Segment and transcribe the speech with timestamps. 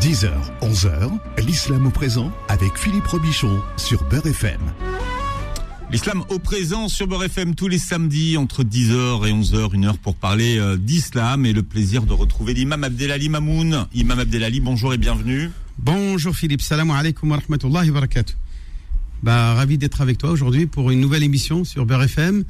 [0.00, 0.30] 10h,
[0.62, 1.10] 11h,
[1.46, 4.58] l'islam au présent avec Philippe Robichon sur Beurre FM.
[5.92, 9.98] L'islam au présent sur Beurre FM tous les samedis entre 10h et 11h, une heure
[9.98, 13.86] pour parler euh, d'islam et le plaisir de retrouver l'imam Abdelali Mamoun.
[13.92, 15.50] Imam Abdelali, bonjour et bienvenue.
[15.78, 18.36] Bonjour Philippe, salam alaikum wa rahmatullahi wa barakatuh.
[19.22, 22.44] Bah, ravi d'être avec toi aujourd'hui pour une nouvelle émission sur Beurre FM.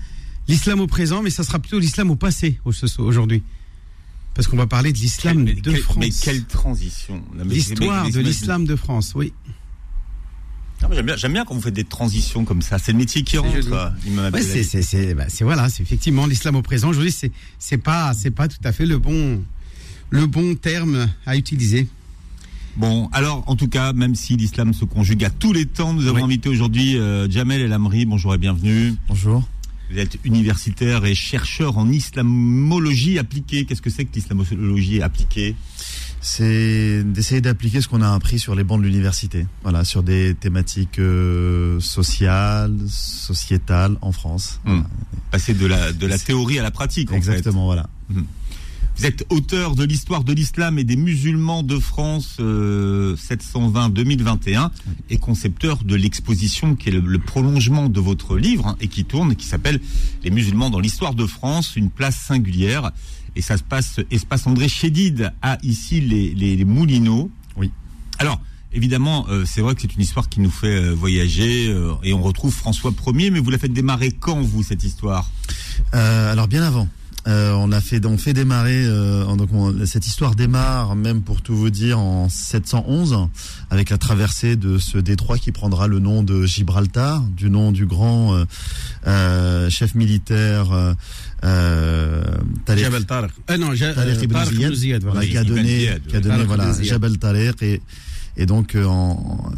[0.47, 3.43] L'islam au présent, mais ça sera plutôt l'islam au passé aujourd'hui.
[4.35, 5.97] Parce qu'on va parler de l'islam de France.
[5.99, 9.33] Mais quelle transition L'histoire de l'islam de France, oui.
[10.93, 12.79] J'aime bien, bien, quand vous faites des transitions comme ça.
[12.79, 13.55] C'est le métier qui rentre.
[13.55, 16.89] Ouais, c'est bah, voilà, c'est effectivement l'islam au présent.
[16.89, 19.43] Aujourd'hui, c'est c'est pas c'est pas tout à fait le bon
[20.09, 21.87] le bon terme à utiliser.
[22.77, 26.07] Bon, alors en tout cas, même si l'islam se conjugue à tous les temps, nous
[26.07, 28.07] avons invité aujourd'hui euh, Jamel El Amri.
[28.07, 28.95] Bonjour et bienvenue.
[29.09, 29.47] Bonjour.
[29.91, 33.65] Vous êtes universitaire et chercheur en islamologie appliquée.
[33.65, 35.57] Qu'est-ce que c'est que l'islamologie appliquée?
[36.21, 39.47] C'est d'essayer d'appliquer ce qu'on a appris sur les bancs de l'université.
[39.63, 44.61] Voilà, sur des thématiques euh, sociales, sociétales en France.
[44.67, 44.85] Hum.
[45.33, 47.11] Passer de la, de la théorie à la pratique.
[47.11, 47.89] Exactement, voilà.
[48.15, 48.27] Hum.
[49.01, 54.69] Vous êtes auteur de l'histoire de l'islam et des musulmans de France euh, 720-2021
[55.09, 59.07] et concepteur de l'exposition qui est le, le, prolongement de votre livre hein, et qui
[59.07, 59.81] tourne, qui s'appelle
[60.23, 62.93] Les musulmans dans l'histoire de France, une place singulière.
[63.37, 67.31] Et ça se passe, espace André Chédid à ici les, les, les Moulineaux.
[67.57, 67.71] Oui.
[68.19, 68.39] Alors,
[68.73, 72.13] Évidemment, euh, c'est vrai que c'est une histoire qui nous fait euh, voyager euh, et
[72.13, 75.29] on retrouve François Ier, mais vous la faites démarrer quand, vous, cette histoire?
[75.91, 76.87] Alors, bien avant.
[77.27, 78.85] Euh, on a fait, on fait démarrer.
[78.85, 83.29] Euh, donc on, cette histoire démarre même pour tout vous dire en 711
[83.71, 87.87] avec la traversée de ce détroit qui prendra le nom de Gibraltar, du nom du
[87.87, 88.45] grand euh,
[89.07, 90.95] euh chef militaire
[91.45, 92.25] euh,
[92.65, 93.33] Tariq, Jabal Tariq.
[93.49, 97.63] Ah non, Tariq ibn Ziyad, voilà, qui a donné, qui a donné voilà Jabal Tariq
[97.63, 97.83] et
[98.37, 99.51] et donc en,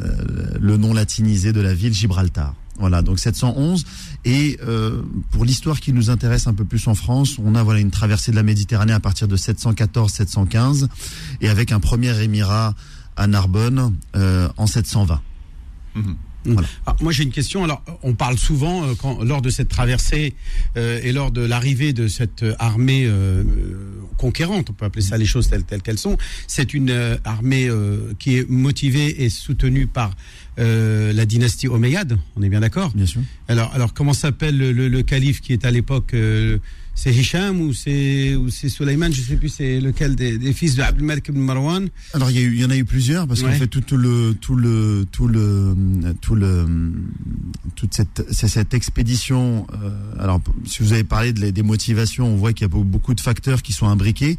[0.60, 2.54] le nom latinisé de la ville Gibraltar.
[2.78, 3.84] Voilà, donc 711.
[4.24, 7.80] Et euh, pour l'histoire qui nous intéresse un peu plus en France, on a voilà
[7.80, 10.88] une traversée de la Méditerranée à partir de 714-715,
[11.40, 12.74] et avec un premier émirat
[13.16, 15.20] à Narbonne euh, en 720.
[15.94, 16.12] Mmh.
[16.44, 16.68] Voilà.
[16.86, 17.64] Ah, moi j'ai une question.
[17.64, 20.34] Alors on parle souvent euh, quand, lors de cette traversée
[20.76, 23.44] euh, et lors de l'arrivée de cette armée euh,
[24.16, 26.16] conquérante, on peut appeler ça les choses telles qu'elles sont.
[26.48, 27.70] C'est une euh, armée
[28.18, 30.10] qui est motivée et soutenue par
[30.56, 32.18] la dynastie Omeyyade.
[32.36, 33.20] On est bien d'accord Bien sûr.
[33.48, 36.14] Alors alors comment s'appelle le, le, le, calife qui est à l'époque
[36.94, 40.74] c'est Hicham ou c'est ou c'est Suleiman, je sais plus c'est lequel des, des fils
[40.74, 41.88] de Abdul Malik ibn Marwan?
[42.12, 43.50] Alors il y, a eu, il y en a eu plusieurs parce ouais.
[43.50, 45.74] qu'en fait tout, tout, le tout le tout le
[46.20, 46.66] tout le
[47.76, 49.66] toute cette cette expédition.
[49.72, 53.14] Euh, alors si vous avez parlé de, des motivations, on voit qu'il y a beaucoup
[53.14, 54.36] de facteurs qui sont imbriqués.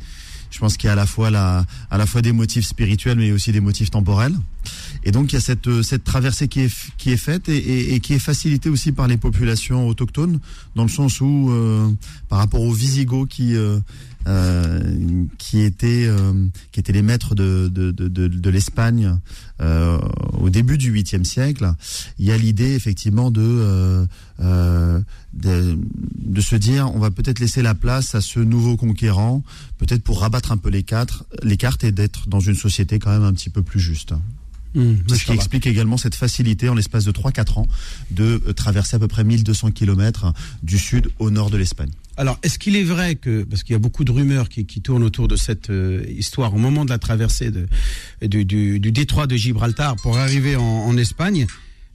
[0.54, 3.90] Je pense qu'il y a à la fois des motifs spirituels, mais aussi des motifs
[3.90, 4.36] temporels.
[5.04, 8.14] Et donc il y a cette, cette traversée qui est, qui est faite et qui
[8.14, 10.40] est facilitée aussi par les populations autochtones,
[10.76, 11.90] dans le sens où, euh,
[12.30, 13.80] par rapport aux Visigoths qui euh,
[14.28, 19.18] euh, qui étaient euh, qui étaient les maîtres de de, de, de, l'Espagne
[19.62, 20.00] euh,
[20.40, 21.74] au début du 8e siècle,
[22.20, 24.06] il y a l'idée effectivement de,
[24.40, 25.00] euh,
[25.34, 25.78] de
[26.16, 29.44] de se dire on va peut-être laisser la place à ce nouveau conquérant,
[29.78, 33.12] peut-être pour rabattre un peu les quatre les cartes et d'être dans une société quand
[33.12, 34.14] même un petit peu plus juste.
[34.76, 37.68] Mmh, ce qui explique également cette facilité en l'espace de 3-4 ans
[38.10, 41.92] de traverser à peu près 1200 km du sud au nord de l'Espagne.
[42.18, 44.82] Alors, est-ce qu'il est vrai que, parce qu'il y a beaucoup de rumeurs qui, qui
[44.82, 47.68] tournent autour de cette euh, histoire, au moment de la traversée de,
[48.22, 51.48] du, du, du, détroit de Gibraltar pour arriver en, en Espagne,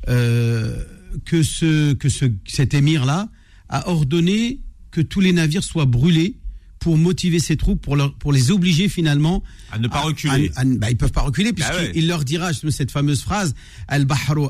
[0.08, 0.84] euh,
[1.24, 3.28] que, ce, que ce, cet émir-là
[3.68, 4.60] a ordonné
[4.90, 6.36] que tous les navires soient brûlés
[6.78, 10.50] pour motiver ses troupes, pour, leur, pour les obliger finalement à ne pas reculer.
[10.56, 12.00] À, à, bah, ils peuvent pas reculer puisqu'il bah ouais.
[12.02, 13.54] leur dira cette fameuse phrase
[13.88, 14.48] al bahru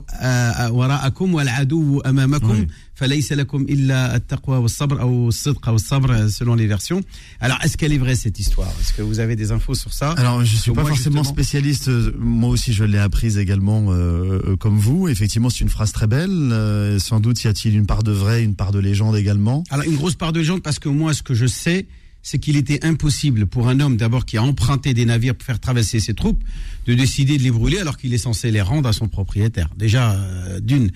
[0.73, 6.67] wara'akum wal adu amamakum falaysa lakum illa at-taqwa was-sabr ou as-sidq ou as-sabr selon les
[6.67, 7.01] versions.
[7.41, 8.73] Alors est-ce qu'elle est vraie cette histoire?
[8.81, 10.11] Est-ce que vous avez des infos sur ça?
[10.13, 11.35] Alors je suis pas moi, forcément justement...
[11.35, 11.91] spécialiste.
[12.19, 15.09] Moi aussi je l'ai apprise également euh, comme vous.
[15.09, 16.31] Effectivement c'est une phrase très belle.
[16.31, 19.65] Euh, sans doute y a-t-il une part de vrai, une part de légende également?
[19.71, 21.87] Alors une grosse part de légende parce que moi ce que je sais
[22.29, 25.59] c'est qu'il était impossible pour un homme d'abord qui a emprunté des navires pour faire
[25.59, 26.45] traverser ses troupes
[26.87, 29.71] de décider de les brûler alors qu'il est censé les rendre à son propriétaire.
[29.79, 30.91] Déjà, euh, d'une,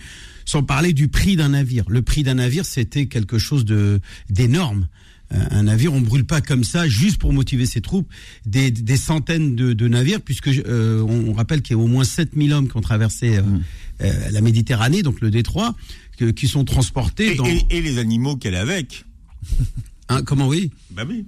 [0.44, 1.84] sans parler du prix d'un navire.
[1.88, 4.88] Le prix d'un navire, c'était quelque chose de d'énorme.
[5.32, 8.11] Euh, un navire, on brûle pas comme ça juste pour motiver ses troupes.
[8.44, 11.87] Des, des centaines de, de, navires, puisque euh, on, on, rappelle qu'il y a au
[11.87, 13.62] moins 7000 hommes qui ont traversé mmh.
[14.32, 15.75] la Méditerranée, donc le détroit,
[16.19, 17.46] que, qui sont transportés et, dans...
[17.46, 19.06] Et, et les animaux qu'elle a avec
[20.17, 21.25] Hein, comment oui Bah oui.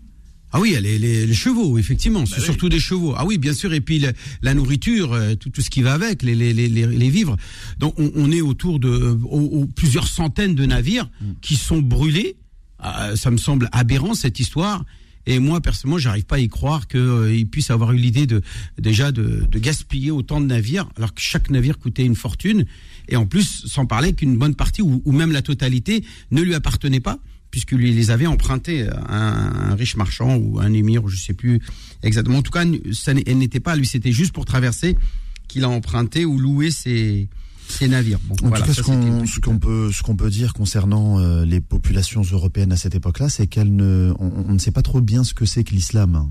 [0.57, 2.45] Ah oui, les, les, les chevaux, effectivement, c'est Bah oui.
[2.45, 3.15] surtout des chevaux.
[3.17, 5.95] Ah oui, bien sûr, et puis la, la nourriture, euh, tout, tout ce qui va
[5.95, 7.37] avec, les, vivres.
[7.79, 11.33] Donc on, on est autour de euh, plusieurs centaines de navires Mm.
[11.43, 12.37] qui sont brûlés.
[12.79, 14.85] Ah, ça me semble aberrant cette histoire.
[15.27, 18.43] Et moi, personnellement, j'arrive pas à y croire qu'ils puissent avoir eu l'idée de
[18.79, 22.67] déjà de, de gaspiller autant de navires, alors que chaque navire coûtait une fortune.
[23.09, 26.55] Et en plus, sans parler qu'une bonne partie ou, ou même la totalité ne lui
[26.55, 27.19] appartenait pas,
[27.55, 31.61] puisqu'il les avait empruntés à un, un riche marchand ou un émir, je sais plus
[32.03, 32.39] exactement.
[32.39, 34.97] En tout cas, ça elle n'était pas, lui, c'était juste pour traverser
[35.47, 37.29] qu'il a emprunté ou loué ses,
[37.89, 38.19] navires.
[38.25, 38.83] Bon, En voilà, tout cas, ce
[39.39, 43.47] qu'on peut ce qu'on peut dire concernant euh, les populations européennes à cette époque-là, c'est
[43.47, 46.29] qu'elles ne on, on ne sait pas trop bien ce que c'est que l'islam.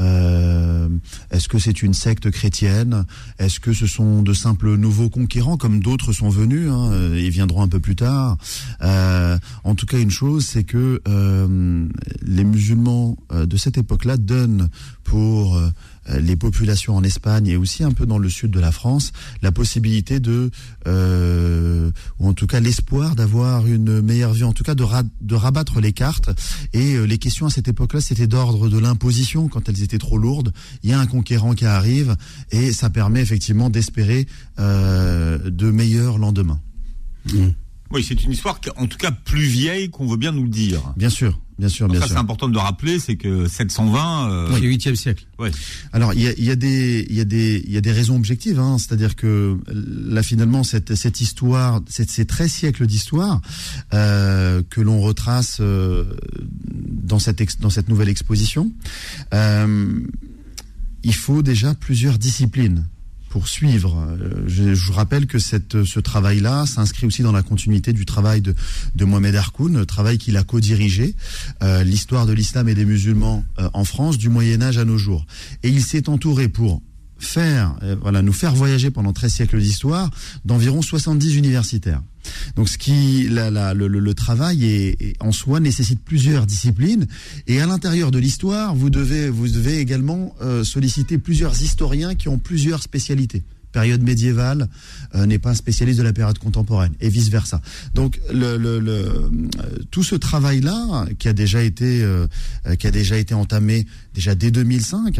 [0.00, 0.88] Euh,
[1.30, 3.04] Est-ce que c'est une secte chrétienne?
[3.38, 7.28] Est-ce que ce sont de simples nouveaux conquérants comme d'autres sont venus hein, euh, et
[7.30, 8.36] viendront un peu plus tard?
[8.82, 11.86] Euh, En tout cas, une chose, c'est que euh,
[12.22, 14.68] les musulmans euh, de cette époque-là donnent
[15.04, 15.70] pour euh,
[16.18, 19.12] les populations en Espagne et aussi un peu dans le sud de la France
[19.42, 20.50] la possibilité de
[20.86, 25.02] euh, ou en tout cas l'espoir d'avoir une meilleure vie en tout cas de, ra-
[25.20, 26.30] de rabattre les cartes.
[26.72, 30.52] Et euh, les questions à cette époque-là c'était d'ordre de l'imposition quand elles trop lourdes.
[30.82, 32.16] Il y a un conquérant qui arrive
[32.50, 34.26] et ça permet effectivement d'espérer
[34.58, 36.60] euh, de meilleurs lendemains
[37.94, 40.48] Oui, c'est une histoire qui, en tout cas plus vieille qu'on veut bien nous le
[40.50, 40.80] dire.
[40.96, 44.28] bien sûr bien sûr bien ça, c'est important de le rappeler, c'est que 720.
[44.28, 45.24] euh, C'est le 8e siècle.
[45.38, 45.52] ouais.
[45.92, 47.80] Alors il y a, il y a des il y a des il y a
[47.80, 52.86] des raisons objectives, hein, c'est-à-dire que là finalement cette cette histoire, cette, ces 13 siècles
[52.88, 53.40] d'histoire
[53.92, 58.72] euh, que l'on retrace euh, dans cette ex- dans cette nouvelle exposition,
[59.32, 60.00] euh,
[61.04, 62.84] il faut déjà plusieurs disciplines
[63.34, 63.98] pour suivre.
[63.98, 68.40] Euh, Je, je vous rappelle que ce travail-là s'inscrit aussi dans la continuité du travail
[68.40, 68.54] de,
[68.94, 71.16] de Mohamed Harkoun, travail qu'il a co-dirigé,
[71.64, 74.98] euh, l'histoire de l'islam et des musulmans euh, en France du Moyen Âge à nos
[74.98, 75.26] jours.
[75.64, 76.80] Et il s'est entouré pour
[77.24, 80.10] faire, euh, voilà, nous faire voyager pendant 13 siècles d'histoire
[80.44, 82.02] d'environ 70 universitaires.
[82.56, 87.06] Donc, ce qui, la, la- le, le- travail est, est- en soi nécessite plusieurs disciplines.
[87.46, 92.28] Et à l'intérieur de l'histoire, vous devez, vous devez également euh, solliciter plusieurs historiens qui
[92.28, 93.42] ont plusieurs spécialités.
[93.72, 94.68] Période médiévale
[95.16, 97.60] euh, n'est pas un spécialiste de la période contemporaine et vice versa.
[97.94, 99.28] Donc, le, le, le, euh,
[99.90, 102.26] tout ce travail-là, qui a déjà été, euh,
[102.66, 103.84] euh, qui a déjà été entamé
[104.14, 105.18] déjà dès 2005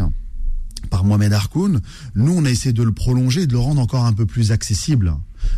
[0.85, 1.81] par Mohamed Harkoun,
[2.15, 5.13] nous on a essayé de le prolonger, de le rendre encore un peu plus accessible,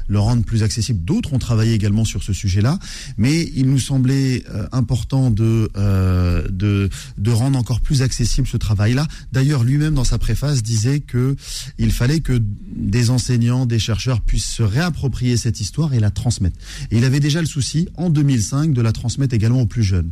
[0.08, 1.04] le rendre plus accessible.
[1.04, 2.80] D'autres ont travaillé également sur ce sujet-là,
[3.18, 8.58] mais il nous semblait euh, important de, euh, de de rendre encore plus accessible ce
[8.58, 9.08] travail-là.
[9.32, 11.36] D'ailleurs, lui-même dans sa préface disait que
[11.78, 12.42] il fallait que
[12.76, 16.58] des enseignants, des chercheurs puissent se réapproprier cette histoire et la transmettre.
[16.92, 20.12] Et il avait déjà le souci en 2005 de la transmettre également aux plus jeunes.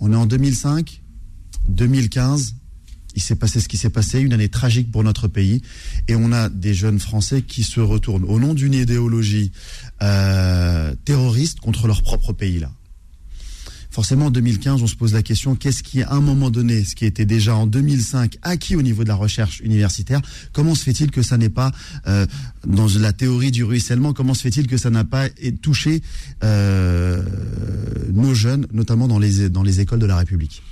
[0.00, 1.02] On est en 2005,
[1.68, 2.54] 2015
[3.16, 5.62] il s'est passé ce qui s'est passé, une année tragique pour notre pays,
[6.06, 9.50] et on a des jeunes Français qui se retournent au nom d'une idéologie
[10.02, 12.70] euh, terroriste contre leur propre pays là.
[13.96, 16.94] Forcément, en 2015, on se pose la question qu'est-ce qui, à un moment donné, ce
[16.94, 20.20] qui était déjà en 2005 acquis au niveau de la recherche universitaire,
[20.52, 21.72] comment se fait-il que ça n'est pas
[22.06, 22.26] euh,
[22.66, 25.30] dans la théorie du ruissellement Comment se fait-il que ça n'a pas
[25.62, 26.02] touché
[26.44, 27.22] euh,
[28.12, 30.62] nos jeunes, notamment dans les dans les écoles de la République?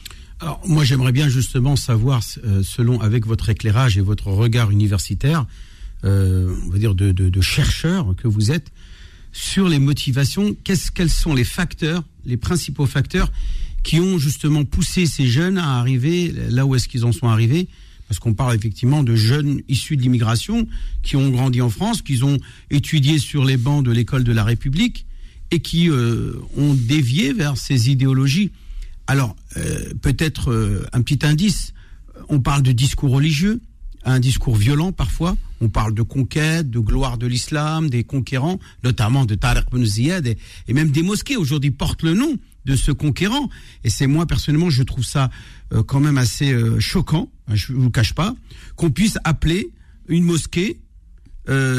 [0.40, 5.46] Alors, moi, j'aimerais bien justement savoir, euh, selon avec votre éclairage et votre regard universitaire,
[6.04, 8.70] euh, on va dire de, de, de chercheur que vous êtes,
[9.32, 10.54] sur les motivations.
[10.64, 13.30] Qu'est-ce, quels sont les facteurs, les principaux facteurs
[13.82, 17.68] qui ont justement poussé ces jeunes à arriver là où est-ce qu'ils en sont arrivés?
[18.08, 20.66] Parce qu'on parle effectivement de jeunes issus de l'immigration
[21.02, 22.38] qui ont grandi en France, qui ont
[22.70, 25.06] étudié sur les bancs de l'école de la République
[25.50, 28.50] et qui euh, ont dévié vers ces idéologies.
[29.06, 31.74] Alors, euh, peut-être euh, un petit indice,
[32.28, 33.60] on parle de discours religieux,
[34.04, 39.24] un discours violent parfois, on parle de conquête, de gloire de l'islam, des conquérants, notamment
[39.24, 43.50] de Tariq Ben Ziyad, et, même des mosquées aujourd'hui portent le nom de ce conquérant.
[43.82, 45.30] Et c'est moi personnellement, je trouve ça
[45.72, 48.34] euh, quand même assez choquant, hein, je ne vous cache pas,
[48.76, 49.70] qu'on puisse appeler
[50.08, 50.80] une mosquée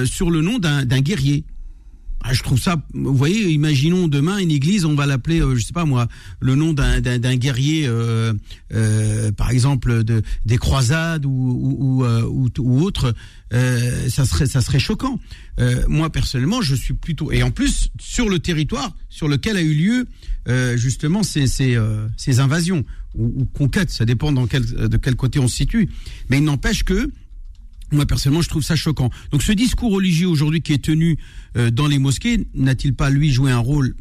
[0.06, 1.44] sur le nom d'un guerrier.
[2.28, 5.64] Ah, je trouve ça, vous voyez, imaginons demain une église, on va l'appeler, euh, je
[5.64, 6.08] sais pas moi,
[6.40, 8.34] le nom d'un guerrier, euh,
[8.74, 13.14] euh, par exemple de des croisades ou ou ou, euh, ou, autre,
[13.54, 15.20] euh, ça serait ça serait choquant.
[15.88, 19.76] Moi personnellement, je suis plutôt et en plus sur le territoire sur lequel a eu
[19.76, 20.08] lieu
[20.78, 21.78] justement ces ces,
[22.18, 25.90] ces invasions ou, ou conquêtes, ça dépend dans quel de quel côté on se situe.
[26.30, 27.12] Mais il n'empêche que
[27.92, 29.10] moi personnellement, je trouve ça choquant.
[29.32, 31.18] Donc ce discours religieux aujourd'hui qui est tenu
[31.58, 33.96] euh, dans les mosquées, n'a-t-il pas lui joué un rôle,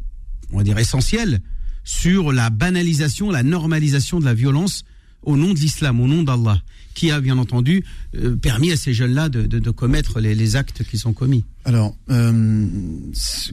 [0.51, 1.41] on va dire essentiel,
[1.83, 4.83] sur la banalisation, la normalisation de la violence
[5.21, 6.61] au nom de l'islam, au nom d'Allah,
[6.93, 7.83] qui a bien entendu
[8.15, 11.43] euh, permis à ces jeunes-là de, commettre les, actes qui sont commis.
[11.63, 12.67] Alors, euh,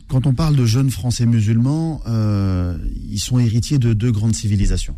[0.09, 2.03] quand on parle de jeunes Français musulmans,
[3.11, 4.97] ils sont héritiers de deux grandes civilisations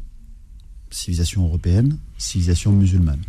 [0.95, 3.21] civilisation européenne, civilisation musulmane.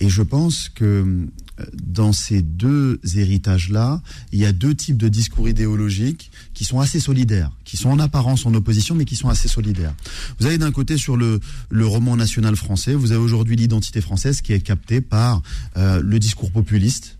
[0.00, 1.26] Et je pense que
[1.72, 7.00] dans ces deux héritages-là, il y a deux types de discours idéologiques qui sont assez
[7.00, 9.94] solidaires, qui sont en apparence en opposition, mais qui sont assez solidaires.
[10.38, 14.40] Vous avez d'un côté sur le, le roman national français, vous avez aujourd'hui l'identité française
[14.40, 15.42] qui est captée par
[15.76, 17.18] euh, le discours populiste,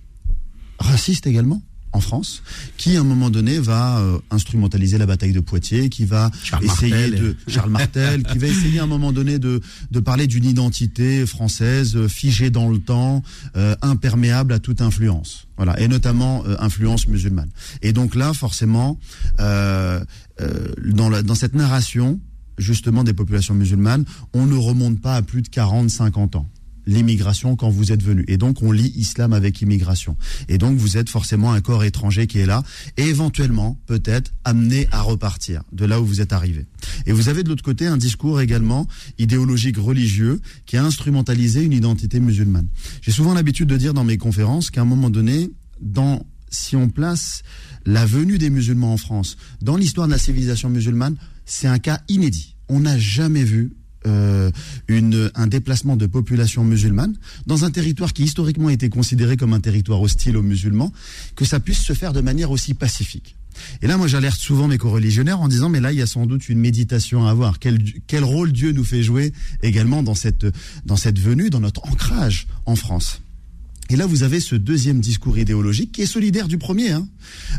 [0.78, 1.62] raciste également,
[1.96, 2.42] en France,
[2.76, 6.30] qui à un moment donné va euh, instrumentaliser la bataille de Poitiers, qui va
[6.62, 9.60] essayer de Charles Martel, qui va essayer à un moment donné de,
[9.90, 13.22] de parler d'une identité française euh, figée dans le temps,
[13.56, 15.48] euh, imperméable à toute influence.
[15.56, 17.48] Voilà, et notamment influence musulmane.
[17.80, 18.98] Et donc là, forcément,
[19.38, 22.20] dans, la, dans cette narration
[22.58, 26.46] justement des populations musulmanes, on ne remonte pas à plus de 40, 50 ans
[26.86, 28.24] l'immigration quand vous êtes venu.
[28.28, 30.16] Et donc on lit islam avec immigration.
[30.48, 32.62] Et donc vous êtes forcément un corps étranger qui est là
[32.96, 36.66] et éventuellement peut-être amené à repartir de là où vous êtes arrivé.
[37.06, 38.86] Et vous avez de l'autre côté un discours également
[39.18, 42.68] idéologique religieux qui a instrumentalisé une identité musulmane.
[43.02, 45.50] J'ai souvent l'habitude de dire dans mes conférences qu'à un moment donné,
[45.80, 47.42] dans si on place
[47.84, 52.00] la venue des musulmans en France dans l'histoire de la civilisation musulmane, c'est un cas
[52.08, 52.56] inédit.
[52.68, 53.72] On n'a jamais vu
[54.06, 54.50] euh,
[54.88, 59.60] une, un déplacement de population musulmane dans un territoire qui historiquement était considéré comme un
[59.60, 60.92] territoire hostile aux musulmans,
[61.34, 63.36] que ça puisse se faire de manière aussi pacifique.
[63.82, 66.26] Et là, moi, j'alerte souvent mes co-religionnaires en disant, mais là, il y a sans
[66.26, 67.58] doute une méditation à avoir.
[67.58, 70.46] Quel, quel rôle Dieu nous fait jouer également dans cette,
[70.84, 73.22] dans cette venue, dans notre ancrage en France?
[73.88, 77.06] Et là, vous avez ce deuxième discours idéologique qui est solidaire du premier, hein,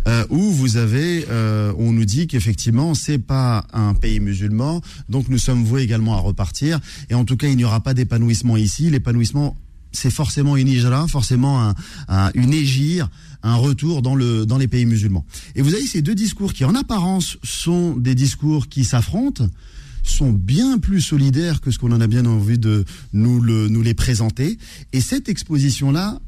[0.07, 5.29] euh, où vous avez, euh, on nous dit qu'effectivement, c'est pas un pays musulman, donc
[5.29, 6.79] nous sommes voués également à repartir.
[7.09, 8.89] Et en tout cas, il n'y aura pas d'épanouissement ici.
[8.89, 9.55] L'épanouissement,
[9.93, 11.75] c'est forcément une hijra, forcément un,
[12.09, 13.09] un, une égire,
[13.41, 15.25] un retour dans le dans les pays musulmans.
[15.55, 19.47] Et vous avez ces deux discours qui, en apparence, sont des discours qui s'affrontent
[20.09, 23.81] sont bien plus solidaires que ce qu'on en a bien envie de nous, le, nous
[23.81, 24.57] les présenter.
[24.93, 26.19] Et cette exposition-là,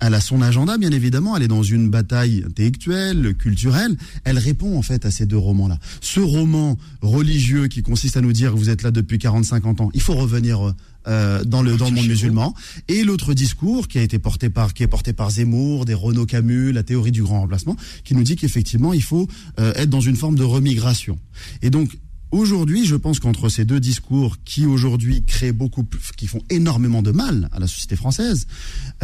[0.00, 1.36] elle a son agenda, bien évidemment.
[1.36, 3.96] Elle est dans une bataille intellectuelle, culturelle.
[4.24, 5.78] Elle répond en fait à ces deux romans-là.
[6.00, 10.02] Ce roman religieux qui consiste à nous dire vous êtes là depuis 40-50 ans, il
[10.02, 10.74] faut revenir
[11.06, 12.54] euh, dans le dans le monde musulman.
[12.88, 16.26] Et l'autre discours qui a été porté par qui est porté par Zemmour, des Renaud
[16.26, 20.00] Camus, la théorie du grand remplacement, qui nous dit qu'effectivement il faut euh, être dans
[20.00, 21.18] une forme de remigration.
[21.62, 21.96] Et donc
[22.34, 25.86] Aujourd'hui, je pense qu'entre ces deux discours qui aujourd'hui créent beaucoup,
[26.16, 28.48] qui font énormément de mal à la société française,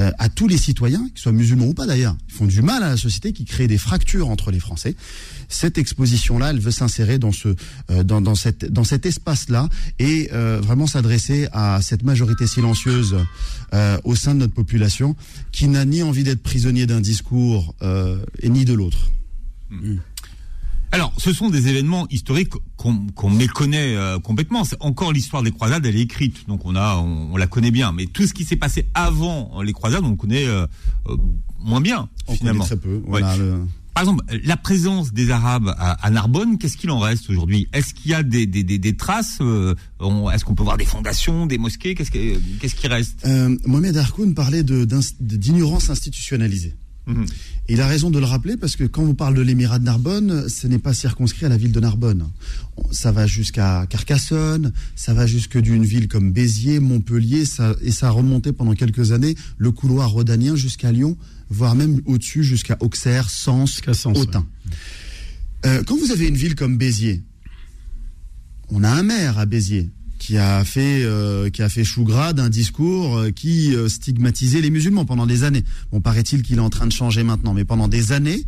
[0.00, 2.82] euh, à tous les citoyens, qu'ils soient musulmans ou pas d'ailleurs, ils font du mal
[2.82, 4.96] à la société, qui créent des fractures entre les Français.
[5.49, 7.54] Cette exposition-là, elle veut s'insérer dans ce,
[7.92, 9.68] euh, dans, dans, cette, dans cet espace-là
[10.00, 13.16] et euh, vraiment s'adresser à cette majorité silencieuse
[14.02, 15.14] au sein de notre population
[15.52, 17.76] qui n'a ni envie d'être prisonnier d'un discours
[18.40, 19.12] et ni de l'autre.
[19.70, 19.99] Mmh.
[20.92, 24.64] Alors, ce sont des événements historiques qu'on méconnaît euh, complètement.
[24.64, 27.92] C'est encore l'histoire des croisades, elle est écrite, donc on a, on, la connaît bien.
[27.92, 30.66] Mais tout ce qui s'est passé avant les croisades, on connaît euh,
[31.09, 31.16] euh,
[31.61, 32.09] moins bien.
[32.26, 32.64] On finalement.
[32.64, 33.02] connaît très peu.
[33.94, 37.68] Par exemple, la présence des Arabes à, Narbonne, qu'est-ce qu'il en reste aujourd'hui?
[37.73, 41.59] Est-ce qu'il y a des, des, des, traces Est-ce qu'on peut voir des fondations, des
[41.59, 41.94] mosquées?
[41.94, 43.26] Qu'est-ce qu'est-ce qui reste?
[43.66, 46.76] Mohamed Harkoun parlait d'ignorance institutionnalisée.
[47.11, 47.26] Mhm.
[47.69, 50.49] Il a raison de le rappeler parce que quand on parle de l'émirat de Narbonne,
[50.49, 52.29] ce n'est pas circonscrit à la ville de Narbonne.
[52.90, 57.45] Ça va jusqu'à Carcassonne, ça va jusque d'une ville comme Béziers, Montpellier,
[57.83, 61.17] et ça a remonté pendant quelques années le couloir rhodanien jusqu'à Lyon,
[61.49, 64.47] voire même au-dessus jusqu'à Auxerre, Sens, Autun.
[65.67, 67.23] Euh, quand vous avez une ville comme Béziers,
[68.71, 69.90] on a un maire à Béziers,
[70.21, 74.61] qui a fait euh, qui a fait chou gras d'un discours euh, qui euh, stigmatisait
[74.61, 75.65] les musulmans pendant des années.
[75.91, 78.45] Bon, paraît-il qu'il est en train de changer maintenant, mais pendant des années,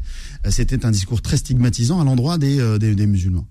[0.50, 3.48] c'était un discours très stigmatisant à l'endroit des, des, musulmans.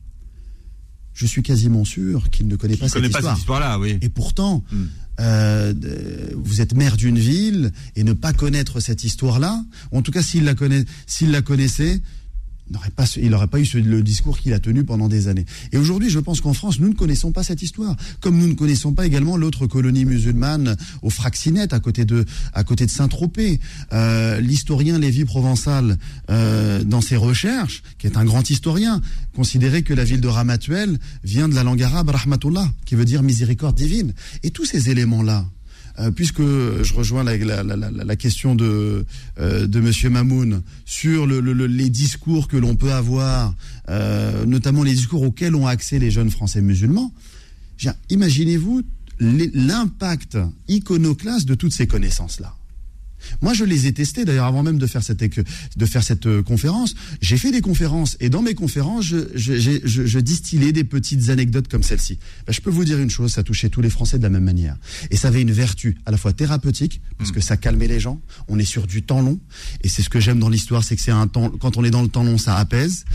[1.14, 3.38] Je suis quasiment sûr qu'il ne connaît pas, cette, histoire.
[3.38, 3.60] histoire.
[3.60, 3.98] là oui.
[4.02, 5.74] Et pourtant, hmm.
[6.36, 10.44] vous êtes maire d'une ville et ne pas connaître cette histoire-là, en tout cas s'il
[10.44, 12.02] la connaît, s'il la connaissait,
[13.18, 15.46] il n'aurait pas eu le discours qu'il a tenu pendant des années.
[15.72, 18.54] Et aujourd'hui, je pense qu'en France, nous ne connaissons pas cette histoire, comme nous ne
[18.54, 22.26] connaissons pas également l'autre colonie musulmane au Fraxinet, à côté de,
[22.88, 23.60] Saint-Tropez.
[23.94, 25.98] Euh, L'historien Lévi Provençal,
[26.30, 29.02] euh, dans ses recherches, qui est un grand historien,
[29.36, 33.24] considérait que la ville de Ramatuel vient de la langue arabe rahmatullah, qui veut dire
[33.24, 34.14] miséricorde divine.
[34.44, 35.46] Et tous ces éléments-là,
[36.16, 39.06] puisque je rejoins la, question de,
[39.40, 43.54] euh, de Monsieur Mamoun sur les discours que l'on peut avoir,
[43.90, 47.12] euh, notamment les discours auxquels ont accès les jeunes Français musulmans.
[48.10, 48.84] Imaginez-vous
[49.20, 52.56] l'impact iconoclaste de toutes ces connaissances-là.
[53.42, 56.42] Moi, je les ai testés d'ailleurs avant même de faire cette de faire cette euh,
[56.42, 56.96] conférence.
[57.22, 61.30] J'ai fait des conférences et dans mes conférences, je, je, je, je distillais des petites
[61.30, 62.18] anecdotes comme celle-ci.
[62.46, 64.44] Ben, je peux vous dire une chose, ça touchait tous les Français de la même
[64.44, 64.78] manière
[65.10, 67.34] et ça avait une vertu à la fois thérapeutique parce mm.
[67.34, 68.20] que ça calmait les gens.
[68.48, 69.40] On est sur du temps long
[69.84, 71.92] et c'est ce que j'aime dans l'histoire, c'est que c'est un temps quand on est
[71.92, 73.06] dans le temps long, ça apaise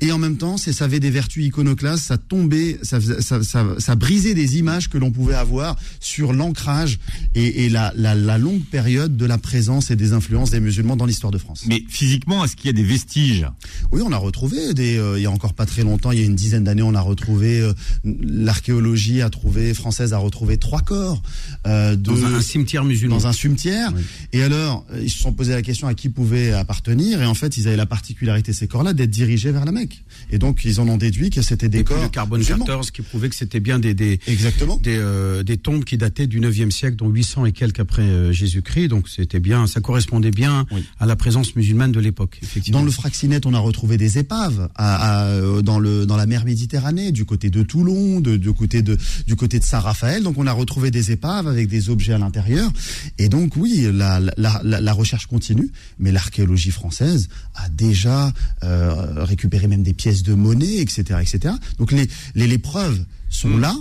[0.00, 3.66] et en même temps, c'est ça avait des vertus iconoclastes, ça tombait, ça, ça, ça,
[3.78, 6.98] ça brisait des images que l'on pouvait avoir sur l'ancrage
[7.34, 10.96] et, et la, la, la longue période de la présence et des influences des musulmans
[10.96, 11.64] dans l'histoire de France.
[11.66, 13.46] Mais physiquement, est-ce qu'il y a des vestiges?
[13.92, 14.96] Oui, on a retrouvé des.
[14.96, 16.94] Euh, il y a encore pas très longtemps, il y a une dizaine d'années, on
[16.94, 17.72] a retrouvé euh,
[18.04, 21.22] l'archéologie a trouvé française a retrouvé trois corps
[21.66, 23.16] euh, de, dans un cimetière musulman.
[23.16, 23.92] Dans un cimetière.
[24.32, 27.34] Et alors, euh, ils se sont posé la question à qui pouvaient appartenir, et en
[27.34, 29.89] fait, ils avaient la particularité ces corps-là d'être dirigés vers la Mecque.
[30.30, 32.02] Et donc, ils en ont déduit que c'était des corps.
[32.02, 35.96] Le carbone 14, qui prouvait que c'était bien des des exactement des, des tombes qui
[35.96, 38.88] dataient du 9e siècle, dont 800 et quelques après Jésus-Christ.
[38.88, 40.66] Donc, c'était bien ça correspondait bien
[40.98, 42.40] à la présence musulmane de l'époque.
[42.68, 46.44] Dans le Fraxinet, on a retrouvé des épaves à, euh, dans, le, dans la mer
[46.44, 50.22] Méditerranée, du côté de Toulon, de, du, côté de, du côté de Saint-Raphaël.
[50.22, 52.70] Donc on a retrouvé des épaves avec des objets à l'intérieur.
[53.18, 58.32] Et donc oui, la, la, la, recherche continue, mais l'archéologie française a déjà
[58.62, 61.20] euh, récupéré même des pièces de monnaie, etc.
[61.20, 61.54] etc.
[61.78, 63.60] Donc les, les, les preuves sont mm.
[63.60, 63.76] là.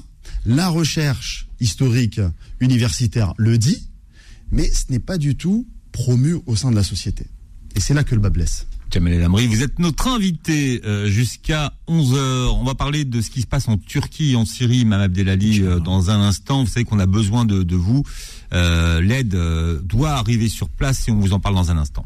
[0.46, 2.22] La recherche historique
[2.60, 3.88] universitaire le dit,
[4.52, 7.26] mais ce n'est pas du tout promu au sein de la société.
[7.76, 8.68] Et c'est là que le bas blesse.
[8.92, 12.48] Jamel El Amri, vous êtes notre invité euh, jusqu'à 11h.
[12.60, 15.80] On va parler de ce qui se passe en Turquie en Syrie, Mme Abdelali, euh,
[15.80, 16.64] dans un instant.
[16.64, 18.04] Vous savez qu'on a besoin de, de vous.
[18.54, 19.38] Euh, L'aide
[19.84, 22.06] doit arriver sur place et on vous en parle dans un instant.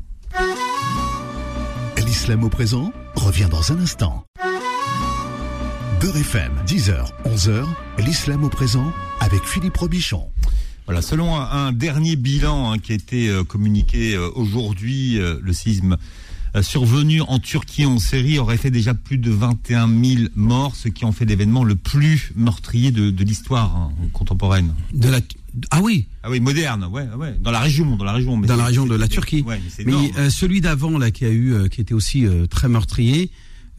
[2.14, 4.24] L'islam au présent revient dans un instant.
[6.00, 7.66] Beurre FM, 10h, 11h,
[8.06, 10.28] l'islam au présent avec Philippe Robichon.
[10.86, 15.54] Voilà, selon un, dernier bilan hein, qui a été euh, communiqué euh, aujourd'hui, euh, le
[15.54, 15.98] séisme
[16.62, 21.06] survenu en Turquie en série aurait fait déjà plus de 21 000 morts, ce qui
[21.06, 24.76] en fait l'événement le plus meurtrier de, l'histoire hein, contemporaine.
[24.94, 25.20] De la
[25.72, 26.08] ah oui.
[26.24, 28.40] Ah oui, moderne, ouais, ouais, dans la région, dans la région.
[28.40, 29.46] dans la région de la Turquie.
[29.86, 33.30] mais, celui d'avant là, qui a eu, qui était aussi très meurtrier.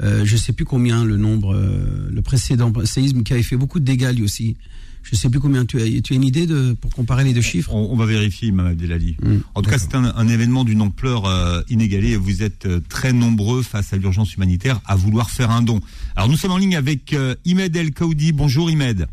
[0.00, 3.84] je je sais plus combien le nombre, le précédent séisme qui avait fait beaucoup de
[3.84, 4.56] dégâts lui aussi.
[5.04, 6.00] Je ne sais plus combien tu as.
[6.00, 7.74] Tu as une idée de, pour comparer les deux chiffres?
[7.74, 9.16] On, va vérifier, Mme Abdelali.
[9.22, 12.80] Mmh, en tout cas, c'est un, événement d'une ampleur euh, inégalée et vous êtes euh,
[12.88, 15.80] très nombreux face à l'urgence humanitaire à vouloir faire un don.
[16.16, 18.32] Alors, nous sommes en ligne avec euh, Imed El Kaoudi.
[18.32, 19.06] Bonjour, Imed.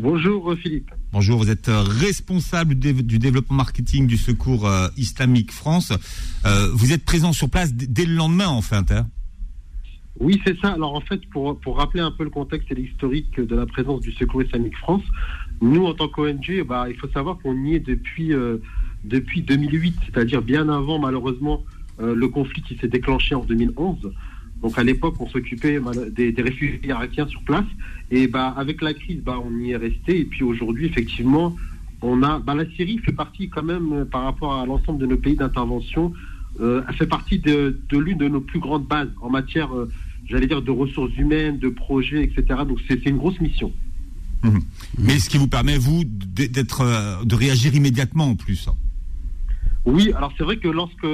[0.00, 0.90] Bonjour, Philippe.
[1.14, 5.92] Bonjour, vous êtes responsable du développement marketing du Secours islamique France.
[6.72, 8.90] vous êtes présent sur place dès le lendemain, en fait.
[8.90, 9.06] Hein?
[10.18, 10.72] Oui, c'est ça.
[10.72, 14.00] Alors en fait, pour, pour rappeler un peu le contexte et l'historique de la présence
[14.00, 15.04] du Secours islamique France,
[15.62, 18.56] nous, en tant qu'ONG, bah, il faut savoir qu'on y est depuis, euh,
[19.04, 21.62] depuis 2008, c'est-à-dire bien avant, malheureusement,
[22.00, 24.12] euh, le conflit qui s'est déclenché en 2011.
[24.64, 25.78] Donc à l'époque, on s'occupait
[26.10, 27.66] des, des, réfugiés irakiens sur place.
[28.10, 30.20] Et bah, avec la crise, bah, on y est resté.
[30.20, 31.54] Et puis aujourd'hui, effectivement,
[32.02, 35.06] on a, bah, la Syrie fait partie quand même, euh, par rapport à l'ensemble de
[35.06, 36.12] nos pays d'intervention,
[36.60, 39.68] euh, elle fait partie de, de l'une de nos plus grandes bases en matière
[40.26, 42.60] j'allais dire, de ressources humaines, de projets, etc.
[42.66, 43.72] Donc c'est une grosse mission.
[44.42, 44.58] Mmh.
[44.98, 48.68] Mais ce qui vous permet, vous, d'être, euh, de réagir immédiatement en plus.
[48.68, 48.74] Hein.
[49.84, 51.06] Oui, alors c'est vrai que lorsque,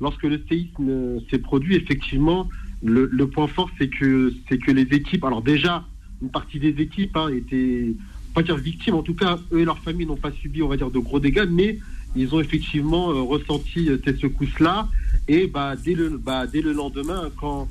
[0.00, 2.48] lorsque le séisme s'est produit, effectivement,
[2.82, 5.84] le, point fort, c'est que, c'est que les équipes, alors déjà,
[6.20, 7.94] une partie des équipes hein, étaient,
[8.34, 10.76] pas dire victimes, en tout cas, eux et leurs familles n'ont pas subi, on va
[10.76, 11.78] dire, de gros dégâts, mais
[12.16, 14.88] ils ont effectivement euh, ressenti euh, ces secousses-là.
[15.28, 17.68] Et bah, dès, le, bah, dès le lendemain, quand,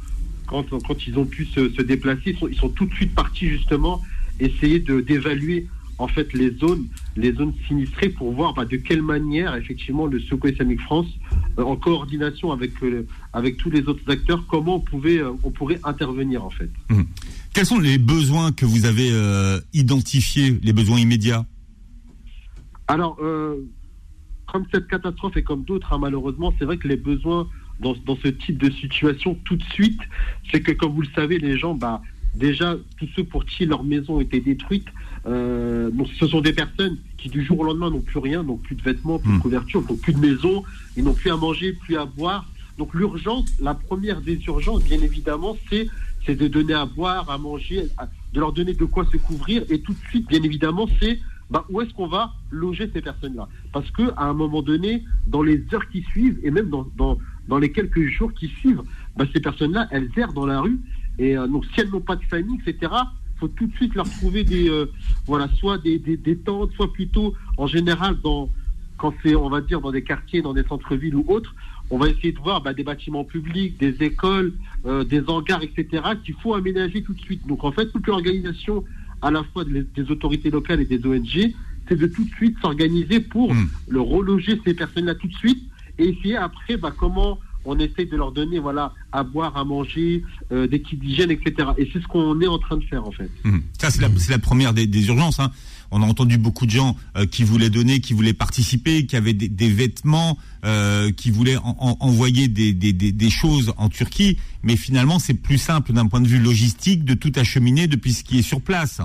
[0.47, 3.47] quand, quand ils ont pu se, déplacer, ils sont, ils sont, tout de suite partis
[3.47, 4.01] justement
[4.39, 9.55] essayer d'évaluer en fait les zones, les zones sinistrées pour voir bah, de quelle manière
[9.55, 11.07] effectivement le Secours islamique France,
[11.57, 15.51] euh, en coordination avec euh, avec tous les autres acteurs, comment on pouvait euh, on
[15.51, 16.69] pourrait intervenir en fait.
[16.89, 17.01] Mmh.
[17.53, 19.09] Quels sont les besoins que vous avez
[19.73, 21.45] identifiés, les besoins immédiats?
[22.87, 23.17] Alors
[24.51, 27.47] comme cette catastrophe et comme d'autres, hein, malheureusement, c'est vrai que les besoins
[27.79, 29.99] dans, ce type de situation tout de suite,
[30.51, 32.01] c'est que comme vous le savez, les gens, bah,
[32.35, 34.87] déjà, tous ceux pour qui leur maison était détruite,
[35.27, 38.75] euh, ce sont des personnes qui du jour au lendemain n'ont plus rien, n'ont plus
[38.75, 39.41] de vêtements, plus de hmm.
[39.41, 40.63] couverture, n'ont plus de maison,
[40.97, 42.49] ils n'ont plus à manger, plus à boire.
[42.77, 45.87] Donc l'urgence, la première des urgences, bien évidemment, c'est
[46.25, 47.87] c'est de donner à boire, à manger,
[48.33, 49.63] de leur donner de quoi se couvrir.
[49.69, 53.47] Et tout de suite, bien évidemment, c'est bah, où est-ce qu'on va loger ces personnes-là?
[53.73, 57.17] Parce que à un moment donné, dans les heures qui suivent, et même dans, dans,
[57.47, 58.83] dans les quelques jours qui suivent,
[59.17, 60.79] bah, ces personnes-là, elles errent dans la rue.
[61.19, 62.91] Et euh, donc, si elles n'ont pas de famille, etc.,
[63.41, 64.85] faut tout de suite leur trouver des, euh,
[65.27, 68.49] voilà, soit des, des, des tentes, soit plutôt, en général, dans,
[68.97, 71.53] quand c'est, on va dire, dans des quartiers, dans des centres-villes ou autres,
[71.89, 74.53] on va essayer de voir bah, des bâtiments publics, des écoles,
[74.85, 77.45] euh, des hangars, etc., qu'il faut aménager tout de suite.
[77.47, 78.85] Donc, en fait, toute l'organisation,
[79.21, 81.51] à la fois des, des autorités locales et des ONG,
[81.89, 83.67] c'est de tout de suite s'organiser pour Mm.
[83.89, 85.63] le reloger ces personnes-là tout de suite
[85.97, 90.23] et essayer après bah, comment on essaye de leur donner voilà à boire, à manger,
[90.51, 91.69] euh, des kits d'hygiène, etc.
[91.77, 93.29] Et c'est ce qu'on est en train de faire en fait.
[93.45, 93.61] Hum.
[93.79, 95.39] Ça, c'est la, première des, des urgences.
[95.39, 95.51] hein.
[95.93, 99.33] On a entendu beaucoup de gens euh, qui voulaient donner, qui voulaient participer, qui avaient
[99.33, 104.37] des, des vêtements, euh, qui voulaient en- en- envoyer des, des choses en Turquie.
[104.63, 108.23] Mais finalement, c'est plus simple d'un point de vue logistique de tout acheminer depuis ce
[108.23, 109.01] qui est sur place.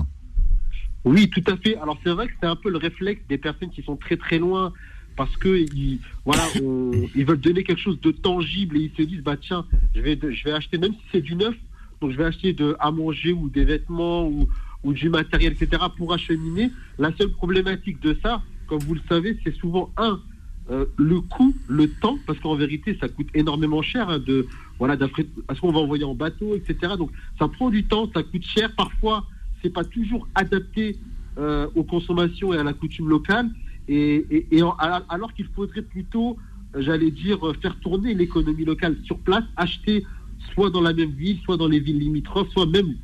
[1.03, 1.77] Oui, tout à fait.
[1.77, 4.39] Alors c'est vrai que c'est un peu le réflexe des personnes qui sont très très
[4.39, 4.73] loin
[5.17, 9.01] parce que ils, voilà, on- ils veulent donner quelque chose de tangible et ils se
[9.01, 11.55] disent bah tiens, je vais je vais acheter même si c'est du neuf,
[11.99, 14.47] donc je vais acheter de à manger ou des vêtements ou
[14.83, 16.71] ou du matériel etc pour acheminer.
[16.99, 20.21] La seule problématique de ça, comme vous le savez, c'est souvent un
[20.69, 24.97] euh, le coût, le temps, parce qu'en vérité, ça coûte énormément cher hein, de voilà
[24.97, 26.93] d'après à ce qu'on va envoyer en bateau, etc.
[26.97, 28.69] Donc ça prend du temps, ça coûte cher.
[28.75, 29.25] Parfois,
[29.61, 30.97] c'est pas toujours adapté
[31.37, 33.49] euh, aux consommations et à la coutume locale.
[33.87, 34.75] Et, et- et en-
[35.09, 36.37] alors qu'il faudrait plutôt,
[36.75, 40.05] euh, j'allais dire, euh, faire tourner l'économie locale sur place, acheter
[40.53, 42.95] soit dans la même ville, soit dans les villes limitrophes, soit même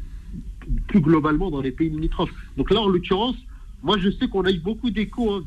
[0.88, 2.32] plus globalement dans les pays limitrophes.
[2.58, 3.36] Donc là, en l'occurrence,
[3.82, 5.44] moi, je sais qu'on a eu beaucoup d'échos hein,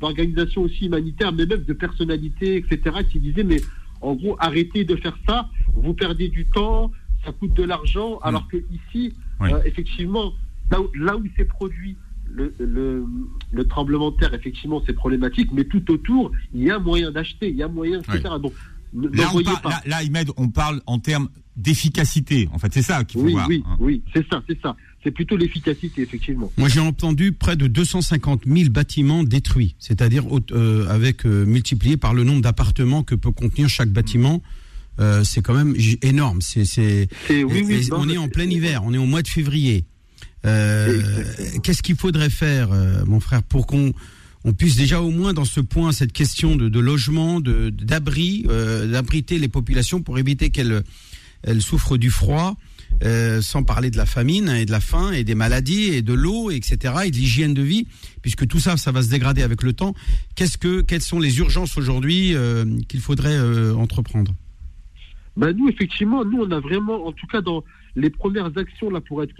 [0.00, 2.78] d'organisations aussi humanitaires, mais même de personnalités, etc.,
[3.10, 3.60] qui disaient, mais
[4.00, 6.90] en gros, arrêtez de faire ça, vous perdez du temps,
[7.24, 9.52] ça coûte de l'argent, alors que ici, Oui.
[9.52, 10.32] euh, effectivement,
[10.70, 11.96] là où, là où c'est produit,
[12.34, 13.04] le, le,
[13.52, 17.48] le tremblement de terre, effectivement, c'est problématique, mais tout autour, il y a moyen d'acheter,
[17.48, 18.22] il y a moyen, etc.
[18.42, 18.52] Donc,
[18.92, 19.68] ne- Là, on parle, pas.
[19.70, 22.48] là, là, Ahmed, on parle en termes d'efficacité.
[22.52, 23.48] En fait, c'est ça qu'il faut oui, voir.
[23.48, 23.76] oui, hein.
[23.80, 24.76] oui, c'est ça, c'est ça.
[25.02, 26.50] C'est plutôt l'efficacité, effectivement.
[26.56, 32.14] Moi, j'ai entendu près de 250 000 bâtiments détruits, c'est-à-dire euh, avec euh, multiplié par
[32.14, 34.42] le nombre d'appartements que peut contenir chaque bâtiment.
[35.00, 36.40] Euh, c'est quand même énorme.
[36.40, 39.22] C'est, c'est, C'est- oui, oui, on est en c'est- plein hiver, on est au mois
[39.22, 39.84] de février.
[40.44, 41.00] Euh,
[41.62, 43.92] qu'est-ce qu'il faudrait faire, euh, mon frère, pour qu'on
[44.44, 48.86] on puisse déjà au moins dans ce point, cette question de, logement, de, d'abri, euh,
[48.86, 50.82] d'abriter les populations pour éviter qu'elles
[51.46, 52.56] elles souffrent du froid,
[53.04, 56.14] euh, sans parler de la famine et de la faim et des maladies et de
[56.14, 56.94] l'eau, etc.
[57.04, 57.86] et de l'hygiène de vie,
[58.22, 59.94] puisque tout ça, ça va se dégrader avec le temps.
[60.36, 62.34] Qu'est-ce que, quelles sont les urgences aujourd'hui
[62.88, 63.38] qu'il faudrait
[63.72, 64.34] entreprendre?
[65.36, 67.62] Ben nous, effectivement, nous, on a vraiment, en tout cas dans
[67.94, 69.34] les premières actions, là, pour être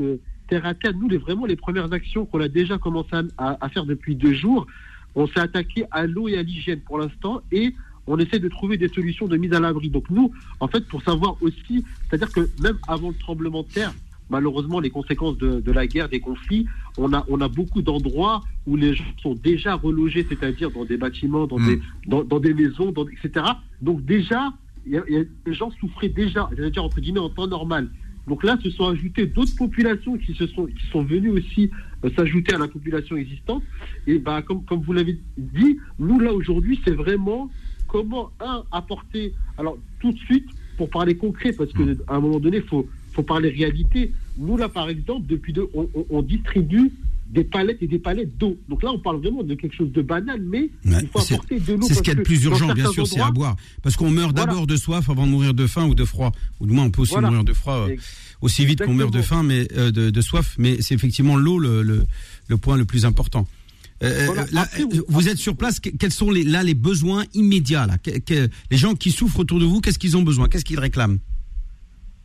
[0.49, 3.87] terre à terre, nous, les, vraiment, les premières actions qu'on a déjà commencé à, faire
[3.87, 4.67] depuis deux jours,
[5.15, 7.75] on s'est attaqué à l'eau et à l'hygiène pour l'instant, et
[8.07, 9.89] on essaie de trouver des solutions de mise à l'abri.
[9.89, 13.95] Donc nous, en fait, pour savoir aussi, c'est-à-dire que même avant le tremblement de terre,
[14.29, 16.67] malheureusement, les conséquences de, de la guerre, des conflits,
[16.99, 20.97] on a, on a beaucoup d'endroits où les gens sont déjà relogés, c'est-à-dire dans des
[20.97, 21.67] bâtiments, dans, Mm.
[21.67, 23.45] des, dans, dans des maisons, dans, etc.
[23.81, 24.53] Donc déjà,
[24.87, 27.31] il y a- il y a- les gens souffraient déjà, j'allais dire entre guillemets, en
[27.31, 27.89] temps normal.
[28.27, 31.71] Donc là, se sont ajoutées d'autres populations qui se sont qui sont venues aussi
[32.05, 33.65] euh, s'ajouter à la population existante.
[34.07, 37.51] Et bah comme comme vous l'avez dit, nous là aujourd'hui, c'est vraiment
[37.87, 39.35] comment un apporter.
[39.59, 43.23] Alors tout de suite pour parler concret, parce que à un moment donné, faut faut
[43.23, 44.13] parler réalité.
[44.37, 46.93] Nous là, par exemple, depuis deux, on, on- on distribue
[47.35, 48.57] des palettes et des palettes d'eau.
[48.69, 51.73] Donc là, on parle vraiment de quelque chose de banal, mais il faut apporter de
[51.75, 51.83] l'eau.
[51.87, 53.57] C'est ce qu'il y a de plus urgent, bien sûr, c'est à boire.
[53.83, 54.47] Parce qu'on meurt Voilà.
[54.53, 56.33] d'abord de soif avant de mourir de faim ou de froid.
[56.61, 57.29] Ou du moins, on peut aussi Voilà.
[57.31, 57.97] mourir de froid euh,
[58.41, 60.55] aussi vite qu'on meurt de faim, mais euh, de, de soif.
[60.59, 62.05] Mais c'est effectivement l'eau le, le,
[62.49, 63.47] le point le plus important.
[64.03, 64.47] Euh, Voilà.
[64.53, 65.81] là, Après, vous- vous êtes sur place.
[65.81, 67.97] que- Quels sont les, là les besoins immédiats là?
[67.99, 70.49] Que- que- Les gens qui souffrent autour de vous, qu'est-ce qu'ils ont besoin?
[70.49, 71.19] Qu'est-ce qu'ils réclament?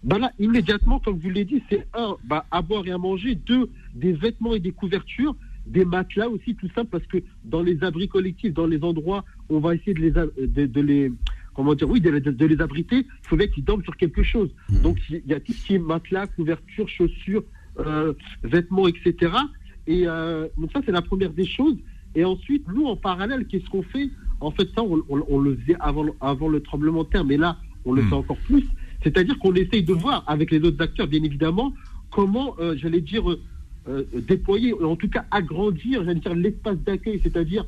[0.04, 3.36] Ben là, immédiatement, comme vous l'avez dit, c'est un, bah, à boire et à manger,
[3.36, 5.36] deux, des vêtements et des couvertures,
[5.66, 9.60] des matelas aussi, tout simple, parce que dans les abris collectifs, dans les endroits, on
[9.60, 11.12] va essayer de les, a- de, de les
[11.54, 14.24] comment dire, oui, de, les- de les abriter, il faut bien qu'ils dorment sur quelque
[14.24, 14.50] chose.
[14.84, 17.44] Donc, il y a tout ce qui est matelas, couverture, chaussures,
[17.80, 19.34] euh, vêtements, etc.
[19.86, 21.76] Et euh, donc ça, c'est la première des choses.
[22.16, 24.10] Et ensuite, nous, en parallèle, qu'est-ce qu'on fait?
[24.40, 27.26] En fait, ça, on, on- on le faisait avant, le- avant le tremblement de terre,
[27.26, 28.08] mais là, on le Hmm.
[28.10, 28.66] fait encore plus.
[29.04, 31.74] C'est-à-dire qu'on essaye de voir, avec les autres acteurs, bien évidemment,
[32.12, 33.40] comment, euh, j'allais dire, euh,
[33.88, 37.66] euh, déployer, en tout cas agrandir, j'allais dire, l'espace d'accueil, c'est-à-dire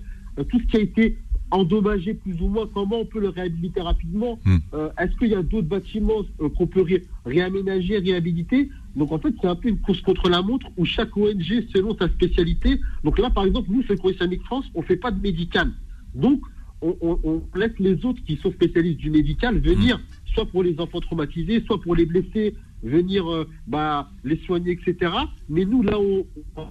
[0.50, 1.17] tout ce qui a été
[1.52, 4.58] endommagé plus ou moins, comment on peut le réhabiliter rapidement Hmm.
[4.74, 8.70] Euh, Est-ce qu'il y a d'autres bâtiments euh, qu'on peut ré- réaménager, réhabiliter?
[8.96, 11.96] Donc en fait, c'est un peu une course contre la montre où chaque ONG, selon
[11.98, 15.72] sa spécialité, donc là par exemple, nous, Secours Islamique France, on fait pas de médical.
[16.15, 16.41] Donc
[16.82, 20.00] on, on- on laisse les autres qui sont spécialistes du médical venir,
[20.34, 23.26] soit pour les enfants traumatisés, soit pour les blessés venir
[23.67, 25.12] bah, les soigner, etc.
[25.50, 26.26] Mais nous, là, on,
[26.58, 26.67] on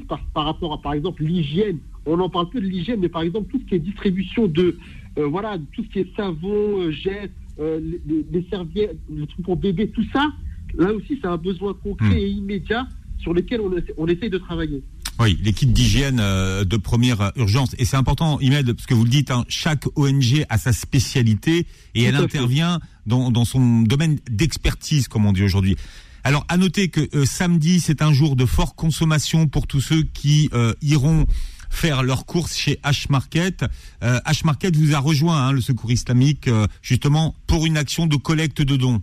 [0.00, 1.78] par, par rapport à, par exemple, l'hygiène.
[2.06, 4.76] On en parle peu de l'hygiène, mais par exemple, tout ce qui est distribution de,
[5.16, 10.32] voilà, tout ce qui est savon, gel, les, serviettes, les trucs pour bébé, tout ça,
[10.74, 12.18] là aussi, c'est un besoin concret hmm.
[12.18, 14.82] et immédiat sur lequel on, on essaye de travailler.
[15.20, 17.74] Oui, l'équipe d'hygiène euh, de première urgence.
[17.78, 21.66] Et c'est important, Imed, parce que vous le dites, hein, chaque ONG a sa spécialité
[21.94, 25.76] et elle intervient dans, dans, son domaine d'expertise, comme on dit aujourd'hui.
[26.24, 30.02] Alors, à noter que euh, samedi, c'est un jour de forte consommation pour tous ceux
[30.02, 31.26] qui euh, iront
[31.68, 33.64] faire leurs courses chez H-Market.
[34.02, 36.50] H-Market vous a rejoint, hein, le Secours islamique,
[36.82, 39.00] justement, pour une action de collecte de dons.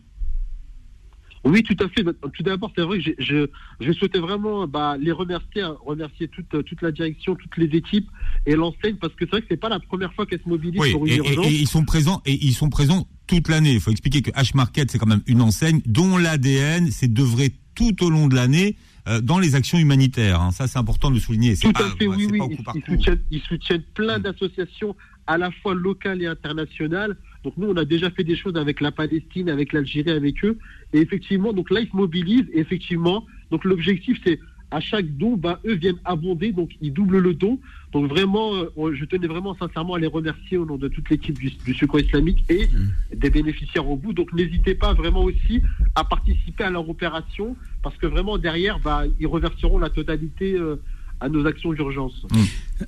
[1.44, 2.04] Oui, tout à fait.
[2.04, 3.48] Tout d'abord, c'est vrai que je,
[3.80, 8.10] je, souhaitais vraiment bah, les remercier, hein, remercier toute, toute la direction, toutes les équipes
[8.46, 10.92] et l'enseigne, parce que c'est vrai que c'est pas la première fois qu'elles se mobilisent
[10.92, 11.48] pour une et, urgence.
[11.48, 13.74] Et, ils sont présents et ils sont présents toute l'année.
[13.74, 18.04] Il faut expliquer que H-Market, c'est quand même une enseigne dont l'ADN, c'est d'œuvrer tout
[18.04, 18.76] au long de l'année
[19.08, 20.42] euh, dans les actions humanitaires.
[20.42, 20.52] Hein.
[20.52, 21.56] Ça, c'est important de le souligner.
[21.56, 22.40] Tout à fait, oui, oui.
[22.76, 24.24] Ils, soutiennent, ils, soutiennent, plein mm.
[24.24, 24.96] d'associations
[25.28, 27.16] à la fois locales et internationales.
[27.44, 30.58] Donc nous, on a déjà fait des choses avec la Palestine, avec l'Algérie, avec eux.
[30.94, 32.50] Et effectivement, donc là, ils se mobilisent.
[32.54, 34.40] Et effectivement, donc l'objectif, c'est
[34.72, 37.60] à chaque don, bah, eux viennent abonder, donc ils doublent le don.
[37.92, 41.38] Donc vraiment, euh, je tenais vraiment sincèrement à les remercier au nom de toute l'équipe
[41.40, 43.16] du, du, Secours islamique et mmh.
[43.16, 44.14] des bénéficiaires au bout.
[44.14, 45.62] Donc n'hésitez pas vraiment aussi
[45.96, 50.54] à participer à leur opération, parce que vraiment derrière, bah, ils reverseront la totalité.
[50.54, 50.76] Euh,
[51.20, 52.26] à nos actions d'urgence.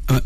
[0.10, 0.20] Euh,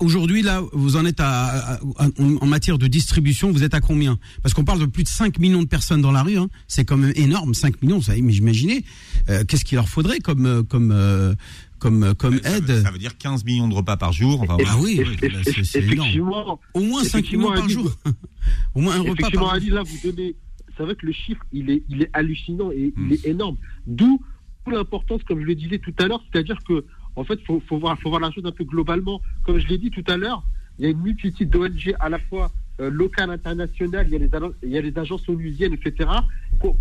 [0.00, 1.78] aujourd'hui, là, vous en êtes à,
[2.18, 4.18] en matière de distribution, vous êtes à combien?
[4.42, 6.48] Parce qu'on parle de plus de 5 millions de personnes dans la rue, hein.
[6.66, 8.84] c'est quand même énorme, 5 millions, ça imaginez,
[9.28, 11.36] euh, qu'est-ce qu'il leur faudrait comme, euh, comme,
[11.78, 12.82] comme, comme aide?
[12.82, 14.46] ça veut, dire 15 millions de repas par jour.
[14.48, 15.00] ah oui,
[15.62, 16.58] c'est énorme.
[16.74, 17.92] Au moins 5 millions par jour.
[18.74, 19.74] Au moins un repas par jour.
[19.74, 20.36] là, vous donnez,
[20.76, 23.12] c'est vrai que le chiffre, il est, il est hallucinant et il hmm.
[23.12, 23.56] est énorme.
[23.86, 24.20] D'où
[24.70, 26.84] l'importance, comme je le disais tout à l'heure, c'est-à-dire que
[27.16, 29.20] en fait, il faut, voir, faut voir la chose un peu globalement.
[29.44, 30.42] Comme je l'ai dit tout à l'heure,
[30.78, 34.18] il y a une multitude d'ONG à la fois euh, locales, internationales, il y, a
[34.18, 34.30] les,
[34.62, 36.10] il y a les agences onusiennes, etc.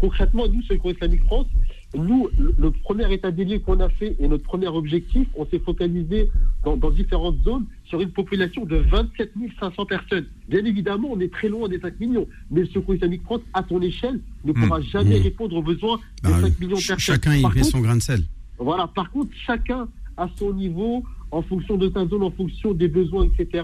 [0.02, 1.48] concrètement, nous, Secours Islamique France,
[1.96, 5.60] nous, le, premier état des lieux qu'on a fait et notre premier objectif, on s'est
[5.60, 6.30] focalisé
[6.66, 10.26] dans, différentes zones sur une population de 27 500 personnes.
[10.50, 13.64] Bien évidemment, on est très loin des 5 millions, mais le Secours Islamique France, à
[13.70, 14.56] son échelle, ne mmh.
[14.56, 15.24] pourra jamais mmh.
[15.24, 17.00] répondre aux besoins des 5 bah, millions de personnes.
[17.00, 18.22] Chacun y met son grain de sel.
[18.58, 22.88] Voilà, par contre, chacun à son niveau, en fonction de sa zone, en fonction des
[22.88, 23.64] besoins, etc.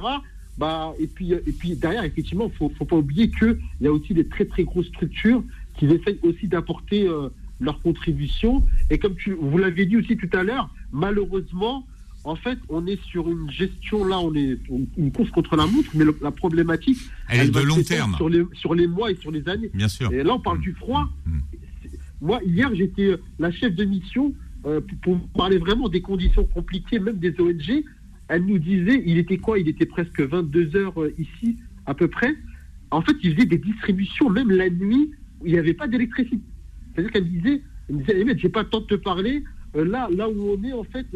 [0.58, 3.92] Bah, et, puis, et puis derrière, effectivement, il ne faut, pas oublier qu'il y a
[3.92, 5.44] aussi des très très grosses structures
[5.78, 8.64] qui essayent aussi d'apporter euh, leur contribution.
[8.90, 11.88] Et comme tu, vous l'avez dit aussi tout à l'heure, malheureusement,
[12.24, 14.58] en fait, on est sur une gestion, là, on est
[14.98, 18.16] une course contre la montre, mais la problématique, elle, est de long terme.
[18.16, 19.72] Sur les, sur les mois et sur les années.
[19.74, 20.14] Bien sûr.
[20.14, 20.62] Et là, on parle mm.
[20.62, 21.10] du froid.
[21.26, 21.40] Mm.
[22.22, 24.34] Moi, hier, j'étais la chef de mission
[24.66, 27.84] euh, pour, parler vraiment des conditions compliquées, même des ONG,
[28.28, 32.08] elle nous disait, il était quoi Il était presque 22 heures euh, ici, à peu
[32.08, 32.36] près.
[32.92, 36.40] En fait, ils faisaient des distributions, même la nuit, où il n'y avait pas d'électricité.
[36.94, 39.44] C'est-à-dire qu'elle disait, elle me disait, j'ai pas le temps de te parler.
[39.76, 41.08] Euh, là, là où on est, en fait,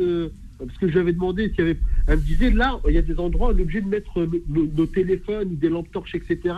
[0.57, 1.77] parce que je lui avais demandé s'il y avait.
[2.07, 4.27] Elle me disait, là, il y a des endroits où on est obligé de mettre
[4.47, 6.55] nos, téléphones ou des lampes torches, etc.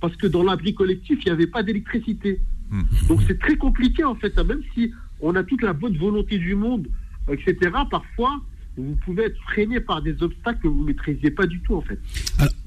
[0.00, 2.40] Parce que dans l'abri collectif, il n'y avait pas d'électricité.
[2.70, 2.82] Hmm.
[3.08, 6.54] Donc c'est très compliqué, en fait, même si on a toute la bonne volonté du
[6.54, 6.88] monde,
[7.30, 7.56] etc.
[7.90, 8.40] Parfois,
[8.76, 11.82] vous pouvez être freiné par des obstacles que vous ne maîtrisiez pas du tout, en
[11.82, 11.98] fait.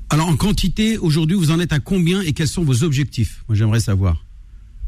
[0.10, 3.44] Alors, en quantité, aujourd'hui, vous en êtes à combien et quels sont vos objectifs?
[3.48, 4.26] Moi, j'aimerais savoir.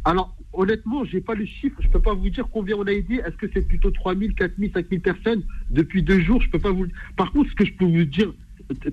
[0.04, 1.78] Alors, honnêtement, je n'ai pas le chiffre.
[1.80, 3.15] Je ne peux pas vous dire combien on a aidé.
[3.15, 5.43] Est-ce que c'est plutôt 3 000, 4 000, 5 000 personnes?
[5.69, 6.88] Depuis deux jours Je peux pas vous.
[7.15, 8.34] Par contre, ce que je peux vous dire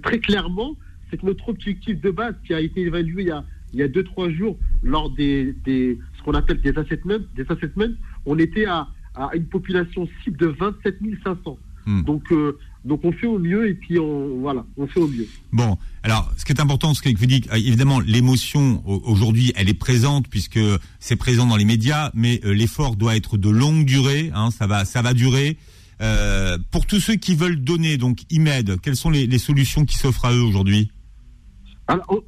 [0.02, 0.76] très clairement,
[1.10, 3.82] c'est que notre objectif de base, qui a été évalué il y a, il y
[3.82, 7.92] a deux, trois jours lors des, des ce qu'on appelle des assessments, des assessments,
[8.26, 11.58] on était à, à une population cible de 27 500.
[11.86, 12.02] Hmm.
[12.02, 15.26] Donc, euh, donc on fait au mieux et puis on, voilà, on fait au mieux.
[15.52, 19.74] Bon, alors ce qui est important, ce que vous dites, évidemment, l'émotion aujourd'hui, elle est
[19.74, 20.60] présente puisque
[20.98, 24.30] c'est présent dans les médias, mais euh, l'effort doit être de longue durée.
[24.34, 25.56] Hein, ça va, ça va durer.
[26.00, 29.96] Euh, pour tous ceux qui veulent donner, donc IMED, quelles sont les, les solutions qui
[29.96, 30.90] s'offrent à eux aujourd'hui?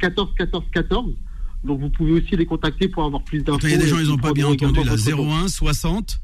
[0.00, 1.14] 14 14 14
[1.64, 3.66] donc vous pouvez aussi les contacter pour avoir plus d'infos.
[3.66, 4.94] Il y a des gens, ils n'ont pas bien entendu là.
[4.94, 6.20] 01 60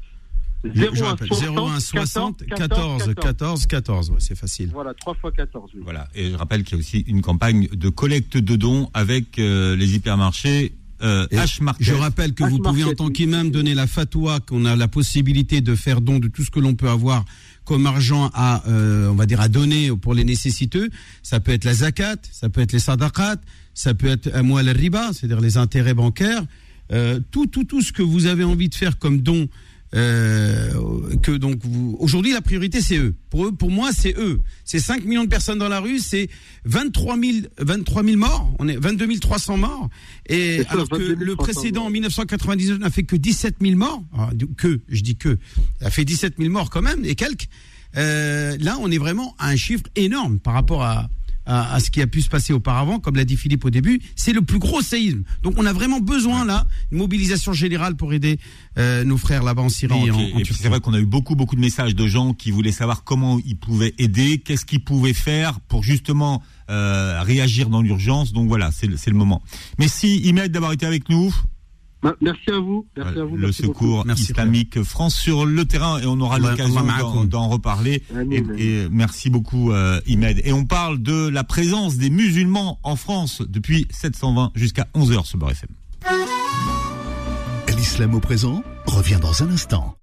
[0.63, 4.13] 01 60 14 14 14.
[4.19, 4.69] c'est facile.
[4.71, 5.71] Voilà, 3 fois 14.
[5.83, 9.39] Voilà, et je rappelle qu'il y a aussi une campagne de collecte de dons avec
[9.39, 10.73] euh, les hypermarchés.
[11.01, 14.77] Euh, H je rappelle que vous pouvez en tant qu'imam donner la fatwa qu'on a
[14.77, 17.25] la possibilité de faire don de tout ce que l'on peut avoir
[17.65, 20.89] comme argent à, euh, on va dire, à donner pour les nécessiteux.
[21.21, 23.37] Ça peut être la zakat, ça peut être les sadaqat,
[23.73, 26.45] ça peut être un al riba, c'est-à-dire les intérêts bancaires.
[26.91, 29.47] Euh, tout, tout, tout ce que vous avez envie de faire comme don
[29.95, 33.15] euh, que donc vous aujourd'hui la priorité c'est eux.
[33.29, 34.39] Pour eux, pour moi c'est eux.
[34.65, 36.29] C'est 5 millions de personnes dans la rue, c'est
[36.65, 39.89] 23 000 23 000 morts, on est 22 300 morts
[40.27, 44.81] et alors que le précédent en 1999 n'a fait que 17 000 morts, ah, que
[44.89, 45.37] je dis que
[45.81, 47.47] a fait 17 000 morts quand même et quelques.
[47.95, 51.09] Euh, là on est vraiment à un chiffre énorme par rapport à
[51.45, 54.33] à, ce qui a pu se passer auparavant, comme l'a dit Philippe au début, c'est
[54.33, 55.23] le plus gros séisme.
[55.41, 58.39] Donc on a vraiment besoin là une mobilisation générale pour aider
[58.77, 60.07] euh, nos frères là-bas en Syrie.
[60.07, 62.71] et puis c'est vrai qu'on a eu beaucoup beaucoup de messages de gens qui voulaient
[62.71, 68.31] savoir comment ils pouvaient aider, qu'est-ce qu'ils pouvaient faire pour justement euh, réagir dans l'urgence.
[68.31, 69.41] Donc voilà, c'est le moment.
[69.79, 71.33] Merci Imed d'avoir été avec nous.
[72.03, 72.85] Bah, merci à vous.
[72.97, 73.37] Merci à vous.
[73.37, 76.83] Le secours islamique France sur le terrain et on aura l'occasion
[77.25, 78.03] d'en reparler.
[78.57, 80.41] Et, merci beaucoup euh, Imed.
[80.43, 85.37] Et on parle de la présence des musulmans en France depuis 720 jusqu'à 11h sur
[85.37, 85.69] Beurre FM.
[87.77, 89.97] L'islam au présent revient dans un instant.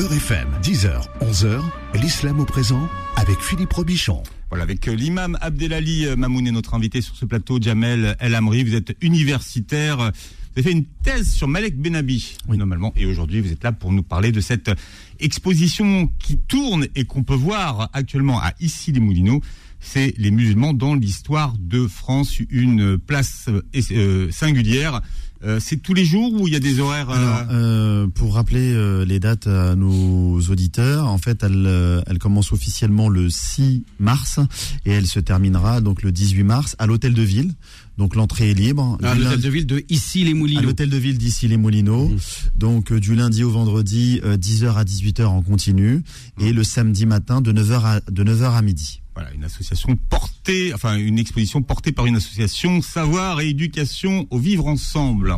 [0.00, 1.60] Beurre FM, 10h, 11h,
[2.00, 4.22] l'islam au présent avec Philippe Robichon.
[4.48, 8.34] Voilà, avec euh, l'imam Abdelali euh, Mamoun est notre invité sur ce plateau, Jamel El
[8.34, 8.64] Amri.
[8.64, 9.98] Vous êtes universitaire.
[9.98, 12.56] Vous avez fait une thèse sur Malek Benabi, oui.
[12.56, 12.94] normalement.
[12.96, 14.70] Et aujourd'hui, vous êtes là pour nous parler de cette
[15.18, 19.42] exposition qui tourne et qu'on peut voir actuellement à Issy les Moulineaux.
[19.80, 23.50] C'est les musulmans dans l'histoire de France, une place
[23.92, 25.02] euh, singulière
[25.42, 27.44] euh, c'est tous les jours ou il y a des horaires euh...
[27.50, 33.08] euh pour rappeler euh, les dates à nos auditeurs, en fait, elle, elle commence officiellement
[33.08, 34.40] le 6 mars
[34.84, 37.52] et elle se terminera donc le 18 mars à l'hôtel de ville.
[37.98, 38.98] Donc l'entrée est libre.
[39.02, 40.60] À l'hôtel de ville de ici les Moulineaux.
[40.60, 42.08] À l'hôtel de ville d'ici les Moulineaux.
[42.08, 42.18] Mmh.
[42.56, 46.02] Donc du lundi au vendredi, 10h à 18h en continu
[46.40, 49.02] et le samedi matin de 9h à de 9h à midi.
[49.20, 54.38] Voilà, une association portée, enfin une exposition portée par une association Savoir et Éducation au
[54.38, 55.36] Vivre Ensemble.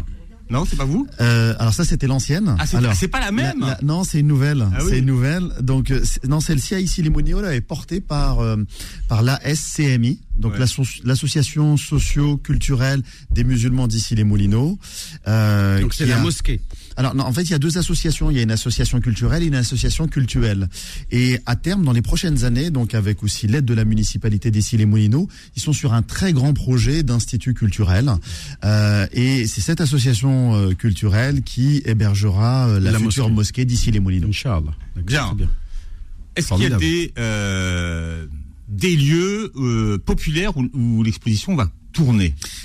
[0.51, 1.09] Non, c'est pas vous?
[1.21, 2.55] Euh, Alors ça, c'était l'ancienne.
[2.61, 3.75] Ah, c'est pas la même?
[3.83, 4.68] Non, c'est une nouvelle.
[4.73, 5.49] Ah c'est une nouvelle.
[5.61, 8.57] Donc, euh, non, celle-ci ici, les là, est portée par euh,
[9.09, 14.79] par l'ASCMI, donc l'association socio-culturelle des musulmans d'ici les Moulineaux.
[15.27, 16.61] Euh, donc c'est la mosquée.
[16.96, 18.31] Alors non, en fait, il y a deux associations.
[18.31, 20.68] Il y a une association culturelle et une association culturelle.
[21.11, 24.76] Et à terme, dans les prochaines années, donc avec aussi l'aide de la municipalité d'Issy
[24.76, 28.12] les Moulineaux, ils sont sur un très grand projet d'institut culturel.
[28.64, 34.00] Euh, et c'est cette association euh, culturelle qui hébergera euh, la, future mosquée, d'Issy les
[34.00, 34.28] Moulineaux.
[34.28, 34.72] Inch'Allah.
[34.96, 35.37] Bien.
[36.37, 38.26] Est-ce qu'il y a des euh,
[38.68, 41.70] des lieux euh, populaires où, où l'exposition va?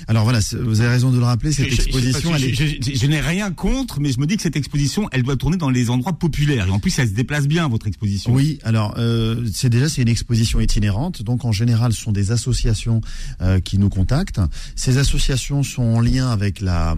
[0.07, 2.35] Alors voilà, vous avez raison de le rappeler, cette exposition...
[2.37, 5.57] Je, je, n'ai rien contre, mais je me dis que cette exposition, elle doit tourner
[5.57, 6.67] dans les endroits populaires.
[6.67, 8.33] Et en plus, elle se déplace bien, votre exposition.
[8.33, 11.21] Oui, alors euh, c'est déjà c'est une exposition itinérante.
[11.23, 13.01] Donc en général, ce sont des associations
[13.41, 14.41] euh, qui nous contactent.
[14.75, 16.95] Ces associations sont en lien avec la,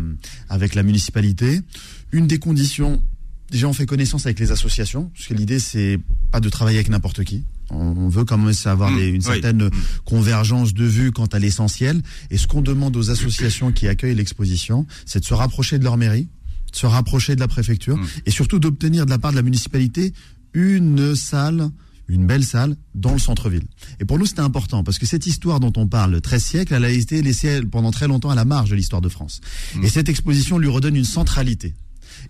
[0.49, 1.61] avec la municipalité.
[2.11, 3.01] Une des conditions
[3.49, 5.99] déjà on fait connaissance avec les associations, parce que l'idée c'est
[6.31, 7.43] pas de travailler avec n'importe qui.
[7.71, 9.71] On veut quand même avoir mmh, une certaine mmh.
[10.05, 12.01] convergence de vues quant à l'essentiel.
[12.31, 15.97] Et ce qu'on demande aux associations qui accueillent l'exposition, c'est de se rapprocher de leur
[15.97, 16.27] mairie,
[16.71, 18.07] de se rapprocher de la préfecture, mmh.
[18.25, 20.13] et surtout d'obtenir de la part de la municipalité
[20.53, 21.69] une salle
[22.09, 23.65] une belle salle dans le centre-ville.
[23.99, 26.85] Et pour nous, c'était important parce que cette histoire dont on parle, 13 siècles, elle
[26.85, 29.41] a été laissée pendant très longtemps à la marge de l'histoire de France.
[29.83, 31.75] Et cette exposition lui redonne une centralité.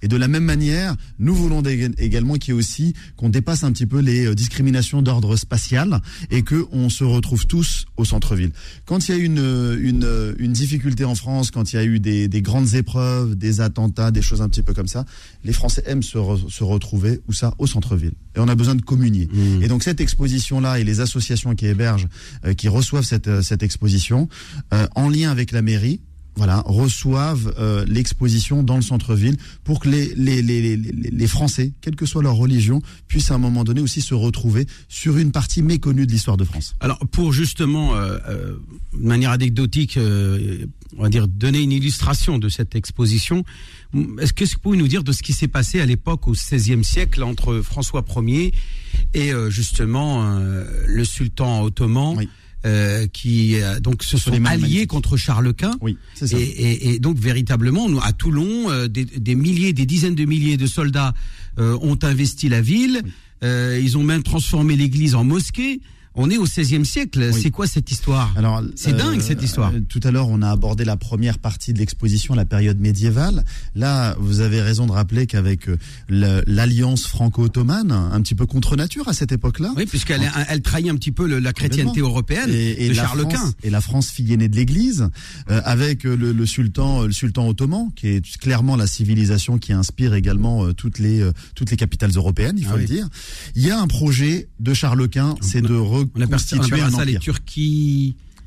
[0.02, 3.72] Et de la même manière, nous voulons également qu'il y ait aussi qu'on dépasse un
[3.72, 8.52] petit peu les euh, discriminations d'ordre spatial et que on se retrouve tous au centre-ville.
[8.86, 12.00] Quand il y a une, une, une difficulté en France, quand il y a eu
[12.00, 15.06] des, des, grandes épreuves, des attentats, des choses un petit peu comme ça,
[15.44, 16.18] les Français aiment se,
[16.50, 18.14] se retrouver où ça au centre-ville.
[18.36, 19.28] Et on a besoin de communier.
[19.32, 19.64] Mmh.
[19.64, 22.08] Et donc cette exposition-là et les associations qui hébergent,
[22.46, 24.30] euh, qui reçoivent cette, euh, cette exposition,
[24.96, 26.00] en lien avec la mairie,
[26.40, 29.36] voilà, reçoivent euh, l'exposition dans le centre-ville
[29.66, 33.40] pour que les, les, les, les, Français, quelle que soit leur religion, puissent à un
[33.40, 36.78] moment donné aussi se retrouver sur une partie méconnue de l'histoire de France.
[36.80, 38.56] Alors, pour justement, euh, euh,
[38.94, 40.00] de manière anecdotique,
[40.98, 43.44] on va dire, donner une illustration de cette exposition,
[44.22, 46.86] est-ce que vous pouvez nous dire de ce qui s'est passé à l'époque au XVIe
[46.86, 48.54] siècle entre François Ier
[49.14, 50.40] et justement
[50.86, 52.18] le sultan ottoman
[52.66, 55.78] euh, qui euh, donc se sont alliés contre Charles Quint.
[55.82, 56.38] Oui, c'est ça.
[56.38, 60.26] Et, et, et, donc véritablement, nous, à Toulon, euh, des, des, milliers, des dizaines de
[60.26, 61.14] milliers de soldats
[61.58, 63.02] euh, ont investi la ville.
[63.44, 65.82] Euh, ils ont même transformé l'église en mosquée.
[66.16, 67.30] On est au XVIe siècle.
[67.34, 67.40] Oui.
[67.42, 68.34] C'est quoi cette histoire?
[68.36, 69.72] Alors, C'est euh, dingue cette histoire.
[69.74, 73.46] euh, tout à l'heure, on a abordé la première partie de l'exposition, la période médiévale.
[73.76, 75.78] Là, vous avez raison de rappeler qu'avec euh,
[76.10, 79.72] le- l'alliance franco-ottomane, un petit peu contre nature à cette époque-là.
[79.78, 83.04] Oui, puisqu'elle elle trahit un petit peu le- la chrétienté européenne et, et de la
[83.04, 83.54] Charles France, Quint.
[83.64, 85.08] et la France fille aînée de l'Église,
[85.52, 89.58] euh, avec euh, le, le sultan, euh, le sultan ottoman, qui est clairement la civilisation
[89.60, 92.82] qui inspire également euh, toutes les euh, toutes les capitales européennes, il faut Ah le
[92.82, 92.88] oui.
[92.88, 93.08] dire.
[93.56, 95.74] Il y a un projet de Charles Quint, c'est de
[96.16, 97.18] On appelle, on reconstituer appelle un ça les.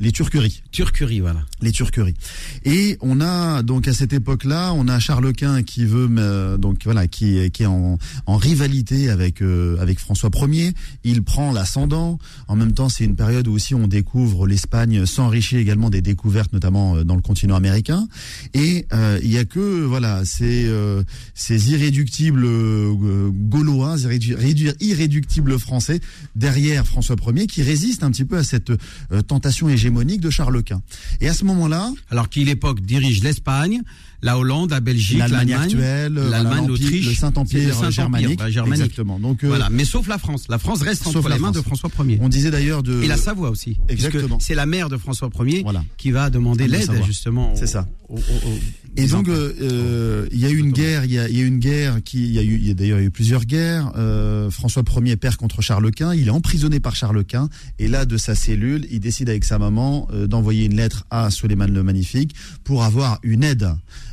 [0.03, 0.63] Les turqueries.
[0.73, 1.45] Turqueries, voilà.
[1.61, 2.17] les turqueries.
[2.65, 6.81] Et on a donc à cette époque-là, on a Charles Quint qui veut euh, donc
[6.83, 10.73] voilà qui qui est en, en rivalité avec euh, avec François Ier.
[11.05, 12.19] Il prend l'ascendant.
[12.49, 16.53] En même temps, c'est une période où aussi on découvre l'Espagne s'enrichit également des découvertes,
[16.53, 18.09] notamment euh, dans le continent américain.
[18.55, 24.75] Et euh, il y a que voilà ces euh, ces irréductibles euh, gaulois, irrédu- rédu-
[24.81, 26.01] irréductibles français
[26.35, 30.63] derrière François Ier qui résistent un petit peu à cette euh, tentation hégémonique de Charles
[30.63, 30.83] Quint.
[31.21, 33.83] Et à ce moment-là, Alors qui, l'époque, dirige l'Espagne,
[34.23, 38.39] la Hollande, la Belgique, l'Allemagne actuelle, l'Allemagne, l'Autriche, le Saint-Empire Saint-Empire, germanique.
[38.39, 38.85] bah, germanique.
[38.85, 39.19] Exactement.
[39.19, 40.45] Donc, euh, Voilà, mais sauf la France.
[40.49, 41.61] La France reste entre la les mains de.
[41.61, 42.19] François Ier.
[42.21, 43.03] on disait d'ailleurs de.
[43.03, 43.79] Et la Savoie aussi.
[43.89, 44.39] Exactement.
[44.41, 45.85] C'est la mère de François Ier Voilà.
[45.99, 47.53] qui va demander Ah, la l'aide justement.
[47.55, 47.87] C'est ça.
[48.09, 48.59] au- au- au-
[48.97, 51.41] Et donc, euh, euh, il y a eu une guerre, il y a, il y
[51.41, 53.91] a eu une guerre qui, il y a eu, d'ailleurs eu plusieurs guerres.
[53.97, 57.49] Euh, François Ier perd contre Charles Quint, il est emprisonné par Charles Quint,
[57.79, 61.69] et là, de sa cellule, il décide avec sa maman d'envoyer une lettre à Suleiman
[61.73, 63.71] le Magnifique pour avoir une aide.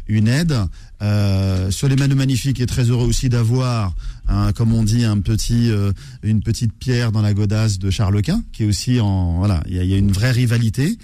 [0.09, 0.55] Une aide.
[1.01, 3.95] Euh, Suleiman le Magnifique est très heureux aussi d'avoir,
[4.27, 5.91] un, comme on dit, un petit, euh,
[6.23, 9.81] une petite pierre dans la godasse de Charles Quint, qui est aussi en, voilà, il
[9.81, 10.97] y y a une vraie rivalité.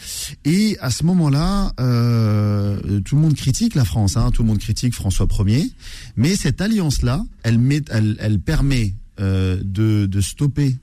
[0.43, 4.59] Et à ce moment-là, euh, tout le monde critique la France, hein, tout le monde
[4.59, 5.71] critique François Ier,
[6.17, 7.59] mais cette alliance-là, elle,
[7.91, 10.75] elle, elle permet euh, de, de stopper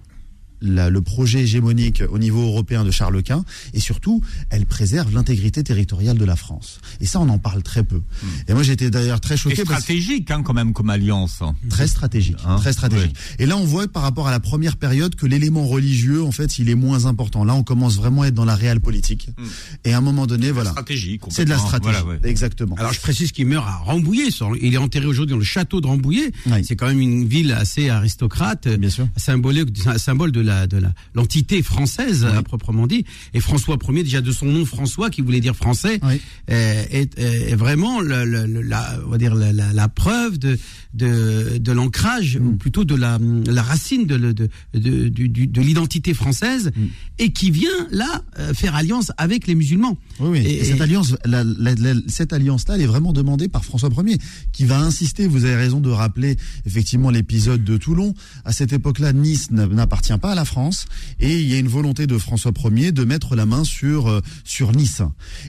[0.63, 3.45] la- le projet hégémonique au niveau européen de Charles Quint
[3.75, 7.83] et surtout elle préserve l'intégrité territoriale de la France et ça on en parle très
[7.83, 8.01] peu
[8.49, 11.39] et moi j'étais d'ailleurs très Et choqué parce stratégique, hein, quand même, comme alliance.
[11.43, 11.55] hein.
[11.69, 13.15] très stratégique, Hein, très stratégique.
[13.39, 16.59] Et là, on voit par rapport à la première période que l'élément religieux, en fait,
[16.59, 17.45] il est moins important.
[17.45, 19.29] Là, on commence vraiment à être dans la réelle politique.
[19.39, 19.45] Hmm.
[19.85, 21.93] Et à un moment donné, voilà, Stratégie, c'est de la stratégie.
[22.03, 22.29] Voilà, ouais.
[22.29, 22.75] Exactement.
[22.77, 24.29] Alors je précise qu'il meurt à Rambouillet.
[24.61, 26.31] Il est enterré aujourd'hui dans le château de Rambouillet.
[26.47, 26.65] Oui.
[26.65, 29.09] C'est quand même une ville assez aristocrate, Bien sûr.
[29.17, 33.05] symbolique, symbole de la de la l'entité française à proprement dit.
[33.35, 36.21] Et François Ier, déjà de son nom François, qui voulait dire français, Oui.
[36.51, 40.39] euh, est, est vraiment le- le- le- la, on va dire la, la- la preuve
[40.39, 40.59] de
[40.95, 42.47] de, de l'ancrage Mm.
[42.49, 46.81] ou plutôt de la, la racine de, de, de, l'identité française Mm.
[47.19, 49.97] et qui vient là euh, faire alliance avec les musulmans.
[50.21, 50.39] Oui, oui.
[50.47, 53.91] Et- Et cette alliance, la- la- la- cette alliance-là, elle est vraiment demandée par François
[54.07, 54.19] Ier,
[54.53, 55.27] qui va insister.
[55.27, 56.37] Vous avez raison de rappeler
[56.67, 58.15] effectivement l'épisode de Toulon.
[58.45, 60.87] À cette époque-là, Nice n'a- n'appartient pas à la France,
[61.21, 64.21] et il y a une volonté de François Ier de mettre la main sur euh,
[64.45, 65.03] sur Nice.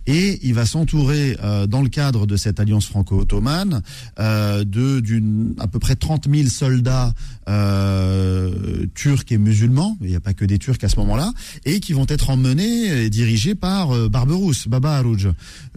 [0.08, 3.82] Et il va s'entourer, euh, dans le cadre de cette alliance franco-ottomane,
[4.20, 7.14] euh, de d'une à peu près 30 000 soldats
[7.50, 9.98] euh, turcs et musulmans.
[10.02, 11.32] Il n'y a pas que des Turcs à ce moment-là,
[11.66, 15.30] et qui vont être emmenés et dirigés par euh, Barberousse, Baba Arouj.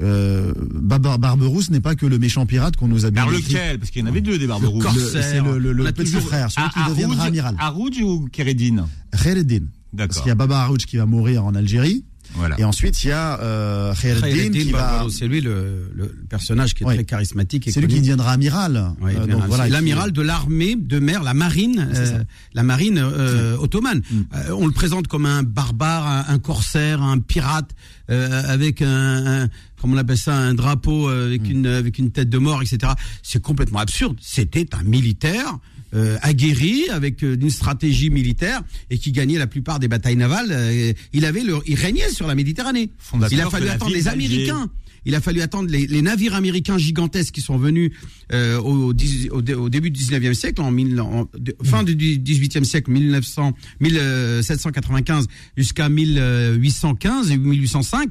[0.02, 3.78] Euh, Baba Barberousse n'est pas que le méchant pirate qu'on nous a bien Par lequel?
[3.78, 4.82] Parce qu'il y en avait deux des Barberousse.
[4.84, 5.04] corsaire.
[5.04, 7.56] Le- C'est le, le- le a petit toujours- frère, celui qui Ah, deviendra Arouj- amiral.
[7.58, 8.84] Arouj ou Kéredine
[9.22, 9.64] Khaireddin.
[9.96, 12.04] Parce qu'il y a Baba Arouj qui va mourir en Algérie.
[12.34, 12.58] Voilà.
[12.60, 14.78] Et ensuite, il y a euh, Khaireddin qui va...
[14.80, 16.94] Barbaros, c'est lui le, le personnage qui est Oui.
[16.94, 17.68] très charismatique.
[17.72, 18.92] C'est lui qui deviendra amiral.
[19.00, 19.38] Oui, Euh, l'amiral.
[19.40, 22.22] donc voilà, l'amiral de l'armée de mer, la marine, euh,
[22.54, 24.02] la marine euh, ottomane.
[24.10, 24.22] Mm.
[24.52, 27.70] On le présente comme un barbare, un, un corsaire, un pirate
[28.08, 29.48] avec un, un
[29.80, 31.44] comment on appelle ça, un drapeau Mm.
[31.50, 32.92] une avec une tête de mort, etc.
[33.22, 34.16] C'est complètement absurde.
[34.20, 35.58] C'était un militaire.
[35.96, 40.48] Euh, aguerri avec euh, une stratégie militaire et qui gagnait la plupart des batailles navales,
[40.50, 42.90] euh, il avait le, il régnait sur la Méditerranée.
[43.30, 44.08] Il a fallu attendre les.
[44.08, 44.70] Américains
[45.08, 47.92] il a fallu attendre les, les navires américains gigantesques qui sont venus
[48.32, 51.28] euh, au, début du 19e siècle, en,
[51.62, 55.26] fin du 18e siècle, 1900, 1795
[55.56, 58.10] jusqu'à 1815 et 1805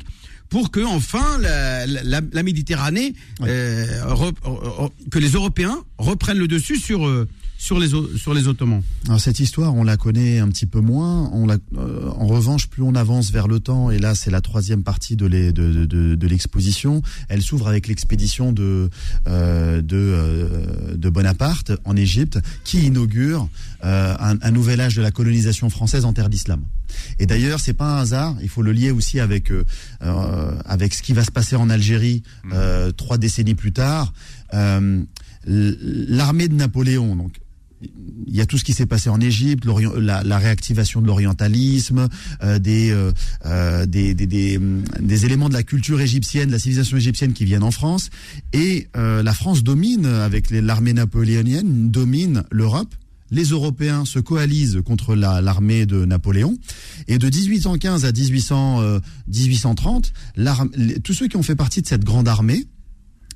[0.50, 6.48] pour que enfin la, la- la Méditerranée, euh, re- re- que les Européens reprennent le
[6.48, 7.06] dessus sur
[7.66, 11.32] sur les, sur les Ottomans Alors cette histoire, on la connaît un petit peu moins.
[11.34, 14.42] On la, euh, en revanche, plus on avance vers le temps, et là c'est la
[14.42, 15.26] troisième partie de,
[16.28, 18.92] l'exposition, elle s'ouvre avec l'expédition de,
[19.28, 23.50] euh, de, de, Bonaparte en Égypte, qui inaugure
[23.82, 26.62] un, un, nouvel âge de la colonisation française en terre d'islam.
[27.18, 28.36] Et d'ailleurs, c'est pas un hasard.
[28.44, 29.52] Il faut le lier aussi avec
[30.02, 32.92] avec ce qui va se passer en Algérie mmh.
[32.96, 34.14] trois décennies plus tard.
[35.48, 37.34] L'armée de Napoléon, donc
[38.28, 42.08] il y a tout ce qui s'est passé en Égypte, la, réactivation de l'orientalisme,
[42.44, 43.12] euh, des, euh,
[43.46, 47.72] euh, des, des, éléments de la culture égyptienne, de la civilisation égyptienne qui viennent en
[47.72, 48.10] France.
[48.54, 52.94] Et la France domine, avec l'armée napoléonienne, domine l'Europe.
[53.32, 56.58] Les Européens se coalisent contre l'armée de Napoléon.
[57.08, 60.14] Et de 1815 à 1800, 1830,
[61.04, 62.66] tous ceux qui ont fait partie de cette grande armée,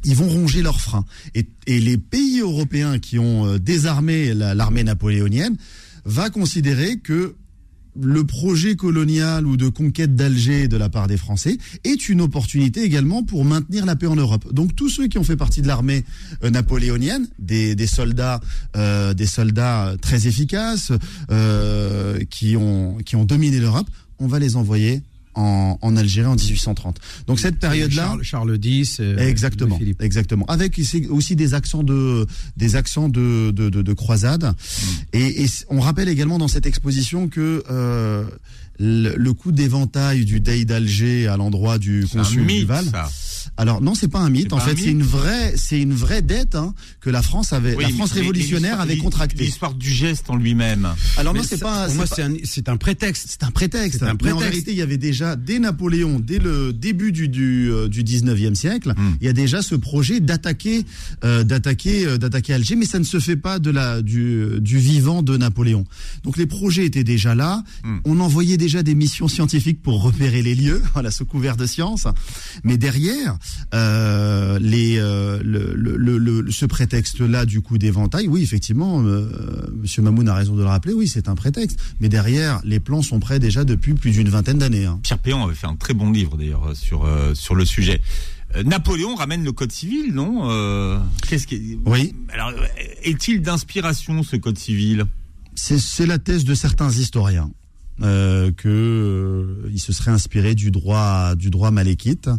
[0.06, 1.06] ils vont ronger leurs freins.
[1.36, 5.56] Et, les pays européens qui ont euh, désarmé l'armée napoléonienne
[6.06, 7.36] va considérer que
[8.00, 12.84] le projet colonial ou de conquête d'Alger de la part des Français est une opportunité
[12.84, 14.52] également pour maintenir la paix en Europe.
[14.54, 16.06] Donc tous ceux qui ont fait partie de l'armée
[16.44, 18.40] euh, napoléonienne, des, soldats,
[18.78, 20.92] euh, des soldats très efficaces,
[22.30, 23.88] qui ont qui ont dominé l'Europe,
[24.20, 25.02] on va les envoyer
[25.36, 26.98] en, Algérie en 1830.
[27.28, 32.26] Donc cette période-là, Charles, X, euh, exactement, exactement, avec aussi des accents de
[32.58, 34.44] des accents de de, de, croisade.
[34.44, 34.86] Mm.
[35.14, 38.26] Et, on rappelle également dans cette exposition que euh,
[38.80, 42.86] le, coup d'éventail du Dey d'Alger à l'endroit du consul Duval.
[43.58, 44.54] Alors non, c'est pas un mythe.
[44.54, 47.90] En fait, c'est une vraie, c'est une vraie dette hein, que la France avait, la
[47.90, 49.44] France révolutionnaire avait contractée.
[49.44, 50.88] L'histoire du geste en lui-même.
[51.18, 51.88] Alors non, c'est pas.
[51.90, 53.28] moi, c'est un, prétexte.
[53.30, 54.04] C'est un prétexte.
[54.04, 54.36] Un prétexte.
[54.36, 58.04] en réalité, il y avait déjà dès Napoléon, dès le début du du, euh, du
[58.04, 59.16] 19e siècle, hmm.
[59.22, 60.86] il y a déjà ce projet d'attaquer,
[61.24, 64.78] euh, d'attaquer, euh, d'attaquer Alger, mais ça ne se fait pas de la du, du
[64.78, 65.86] vivant de Napoléon.
[66.24, 67.64] Donc les projets étaient déjà là.
[67.84, 67.98] Hmm.
[68.06, 72.08] On envoyait déjà des missions scientifiques pour repérer les lieux, voilà, sous couvert de science.
[72.64, 73.36] Mais derrière,
[73.74, 79.28] euh, les, euh, le, le, le, ce prétexte-là du coup d'éventail, oui, effectivement, euh,
[79.76, 81.80] Monsieur Mamoun a raison de le rappeler, oui, c'est un prétexte.
[82.00, 84.86] Mais derrière, les plans sont prêts déjà depuis plus d'une vingtaine d'années.
[84.86, 85.00] Hein.
[85.02, 88.02] Pierre Péan avait fait un très bon livre d'ailleurs sur sur le sujet.
[88.66, 92.14] Napoléon ramène le code civil, non Qu'est-ce qui Oui.
[92.32, 92.52] Alors,
[93.04, 95.06] est-il d'inspiration ce code civil?
[95.56, 97.50] C'est la thèse de certains historiens
[98.02, 102.30] euh, que euh, il se serait inspiré du droit du droit malékite.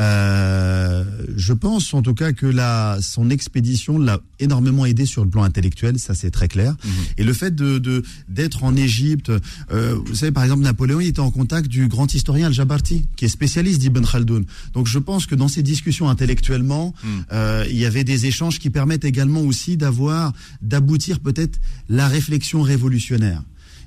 [0.00, 1.04] Euh,
[1.36, 5.42] je pense en tout cas que la son expédition l'a énormément aidé sur le plan
[5.42, 6.74] intellectuel, ça c'est très clair.
[6.84, 6.90] Mhm.
[7.18, 9.30] Et le fait de d'être en Égypte,
[9.70, 13.26] euh, vous savez par exemple Napoléon il était en contact du grand historien Al-Jabarti qui
[13.26, 14.44] est spécialiste d'Ibn Khaldoun.
[14.72, 17.24] Donc je pense que dans ces discussions intellectuellement, mhm.
[17.32, 22.62] euh, il y avait des échanges qui permettent également aussi d'avoir d'aboutir peut-être la réflexion
[22.62, 23.42] révolutionnaire.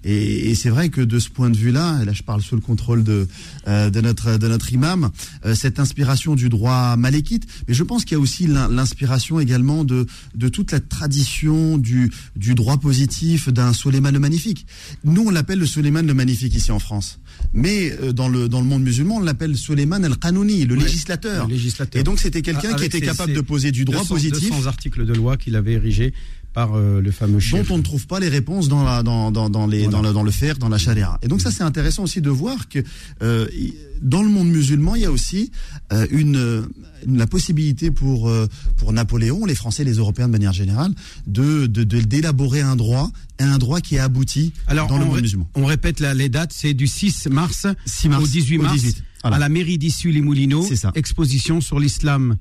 [0.05, 2.61] Et, c'est vrai que de ce point de vue-là, et là je parle sous le
[2.61, 3.27] contrôle de,
[3.67, 5.09] euh, de, notre, de notre imam,
[5.45, 9.83] euh, cette inspiration du droit malékite, mais je pense qu'il y a aussi l'inspiration également
[9.83, 14.67] de, de toute la tradition du, du droit positif d'un Soleiman le Magnifique.
[15.03, 17.19] Nous, on l'appelle le Soleiman le Magnifique ici en France.
[17.53, 21.47] Mais euh, dans, le, dans le monde musulman, on l'appelle Soleiman el-Qanouni, le, législateur.
[21.93, 24.49] Et donc c'était quelqu'un qui était capable de poser du droit positif.
[24.49, 26.13] 200 articles de loi qu'il avait érigé
[26.55, 27.67] par euh, le fameux chef.
[27.67, 30.13] Dont on ne trouve pas les réponses dans, la, dans, dans, dans les, dans, le,
[30.13, 31.19] dans le fer, dans la charia.
[31.21, 32.79] Et donc ça, c'est intéressant aussi de voir que
[33.21, 33.45] euh,
[34.01, 35.51] dans le monde musulman, il y a aussi
[35.91, 36.65] euh, une,
[37.05, 38.31] la possibilité pour,
[38.77, 40.91] pour Napoléon, les Français, les Européens de manière générale,
[41.27, 45.49] de d'élaborer de, un droit, un droit qui est abouti Alors, dans le monde musulman.
[45.55, 48.81] On répète la, les dates, c'est du 6 mars, 6 mars au 18 mars,
[49.23, 52.37] à la mairie d'Issus les Moulineaux, exposition sur l'islam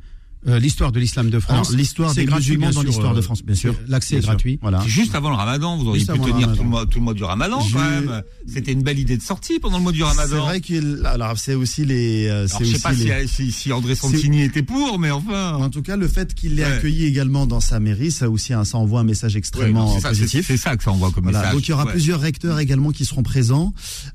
[0.47, 1.75] euh, l'histoire de l'islam de France.
[1.75, 3.75] L'histoire des musulmans dans l'histoire de France, bien sûr.
[3.89, 4.59] L'accès est gratuit.
[4.61, 4.81] Voilà.
[4.87, 7.25] Juste avant le Ramadan, vous auriez pu tenir tout le, mois, tout le, mois, du
[7.25, 8.23] Ramadan quand même.
[8.47, 10.29] C'était une belle idée de sortie pendant le mois du Ramadan.
[10.31, 11.01] C'est vrai qu'il.
[11.05, 12.27] Alors c'est aussi les.
[12.27, 13.27] Euh, alors, je sais pas les...
[13.27, 15.55] si, si, André Santini était pour, mais enfin.
[15.55, 18.65] En tout cas, le fait qu'il l'ait accueilli également dans sa mairie, ça aussi, hein,
[18.65, 20.47] ça envoie un message extrêmement positif.
[20.47, 21.53] C'est ça que ça envoie comme message.
[21.53, 23.73] Donc il y aura plusieurs recteurs également qui seront présents.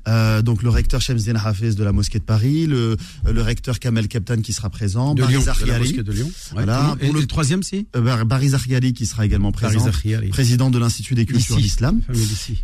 [0.08, 2.96] Euh, donc le recteur Shemzdin Hafez de la mosquée de Paris, le,
[3.30, 6.19] le recteur Kamel Keptan qui sera présent, de Lyon, de la mosquée de Lyon.
[6.52, 8.52] Voilà et le, troisième, c'est euh, Baris
[8.94, 9.90] qui sera également présent,
[10.30, 12.00] président de l'Institut des cultures d'islam.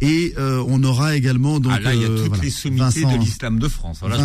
[0.00, 1.72] Et euh, on aura également donc.
[1.76, 4.00] Ah là, il y a toutes les sommités de l'islam de France.
[4.02, 4.16] Là,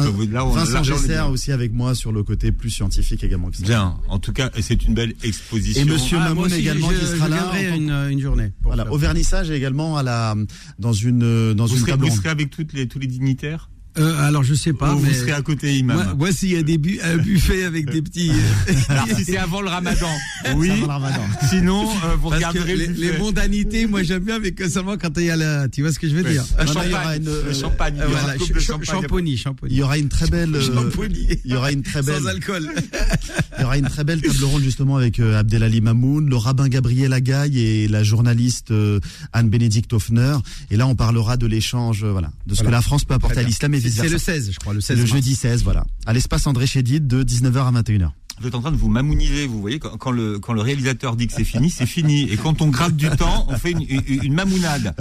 [0.45, 3.49] Vincent Gesser aussi avec moi sur le côté plus scientifique également.
[3.59, 3.97] Bien.
[4.09, 5.81] En tout cas, c'est une belle exposition.
[5.81, 7.51] Et Monsieur ah, Mamoun également qui sera là.
[7.75, 8.51] Une, une journée.
[8.63, 10.35] Voilà, au vernissage également à la
[10.79, 13.69] dans une dans vous une serez, Vous serez avec toutes les tous les dignitaires?
[13.97, 14.93] Euh, alors je sais pas.
[14.95, 15.95] Ou mais vous serez à côté, imam.
[15.97, 18.29] Moi, moi s'il y a des bu- un buffet avec des petits.
[18.31, 20.09] euh, Alors, si c'est avant le ramadan,
[20.55, 20.69] oui.
[20.79, 21.21] Le ramadan.
[21.49, 24.97] Sinon, euh, vous Parce regarderez les, le les mondanités, moi j'aime bien, mais que seulement
[24.97, 25.67] quand il y a la.
[25.67, 27.27] Tu vois ce que je veux dire Un Non, non, il y aura champagne, une,
[27.29, 29.69] euh, champagne, il y aura ch- champagne.
[29.69, 30.97] Il y aura une très belle, euh,
[31.45, 32.69] il y aura une très belle, Sans alcool.
[33.57, 36.69] il y aura une très belle table ronde justement avec euh, Abdelali Mamoun, le rabbin
[36.69, 38.99] Gabriel Agaï et la journaliste euh,
[39.33, 40.37] Anne-Bénédicte Hoffner.
[40.69, 42.69] Et là, on parlera de l'échange, euh, voilà, de ce Voilà.
[42.69, 44.33] que la France peut apporter à l'islam C'est le versa.
[44.33, 44.97] 16, je crois, le 16.
[44.97, 45.13] Le mars.
[45.13, 48.09] jeudi 16, voilà, à l'espace André Chédid de 19h à 21h.
[48.39, 51.15] Vous êtes en train de vous mamouniser, vous voyez, quand, quand le, quand le réalisateur
[51.15, 52.23] dit que c'est fini, c'est fini.
[52.23, 54.95] Et quand on gratte du temps, on fait une, une, une mamounade.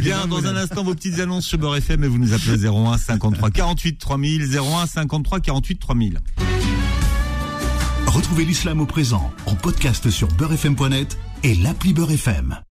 [0.00, 2.96] Bien, dans un instant, vos petites annonces sur Beurre FM et vous nous appelez 01
[2.96, 6.20] 53 48 3000, 01 53 48 3000.
[8.06, 12.56] Retrouvez l'islam au présent en podcast sur beurrefm.net et l'appli Beurre FM.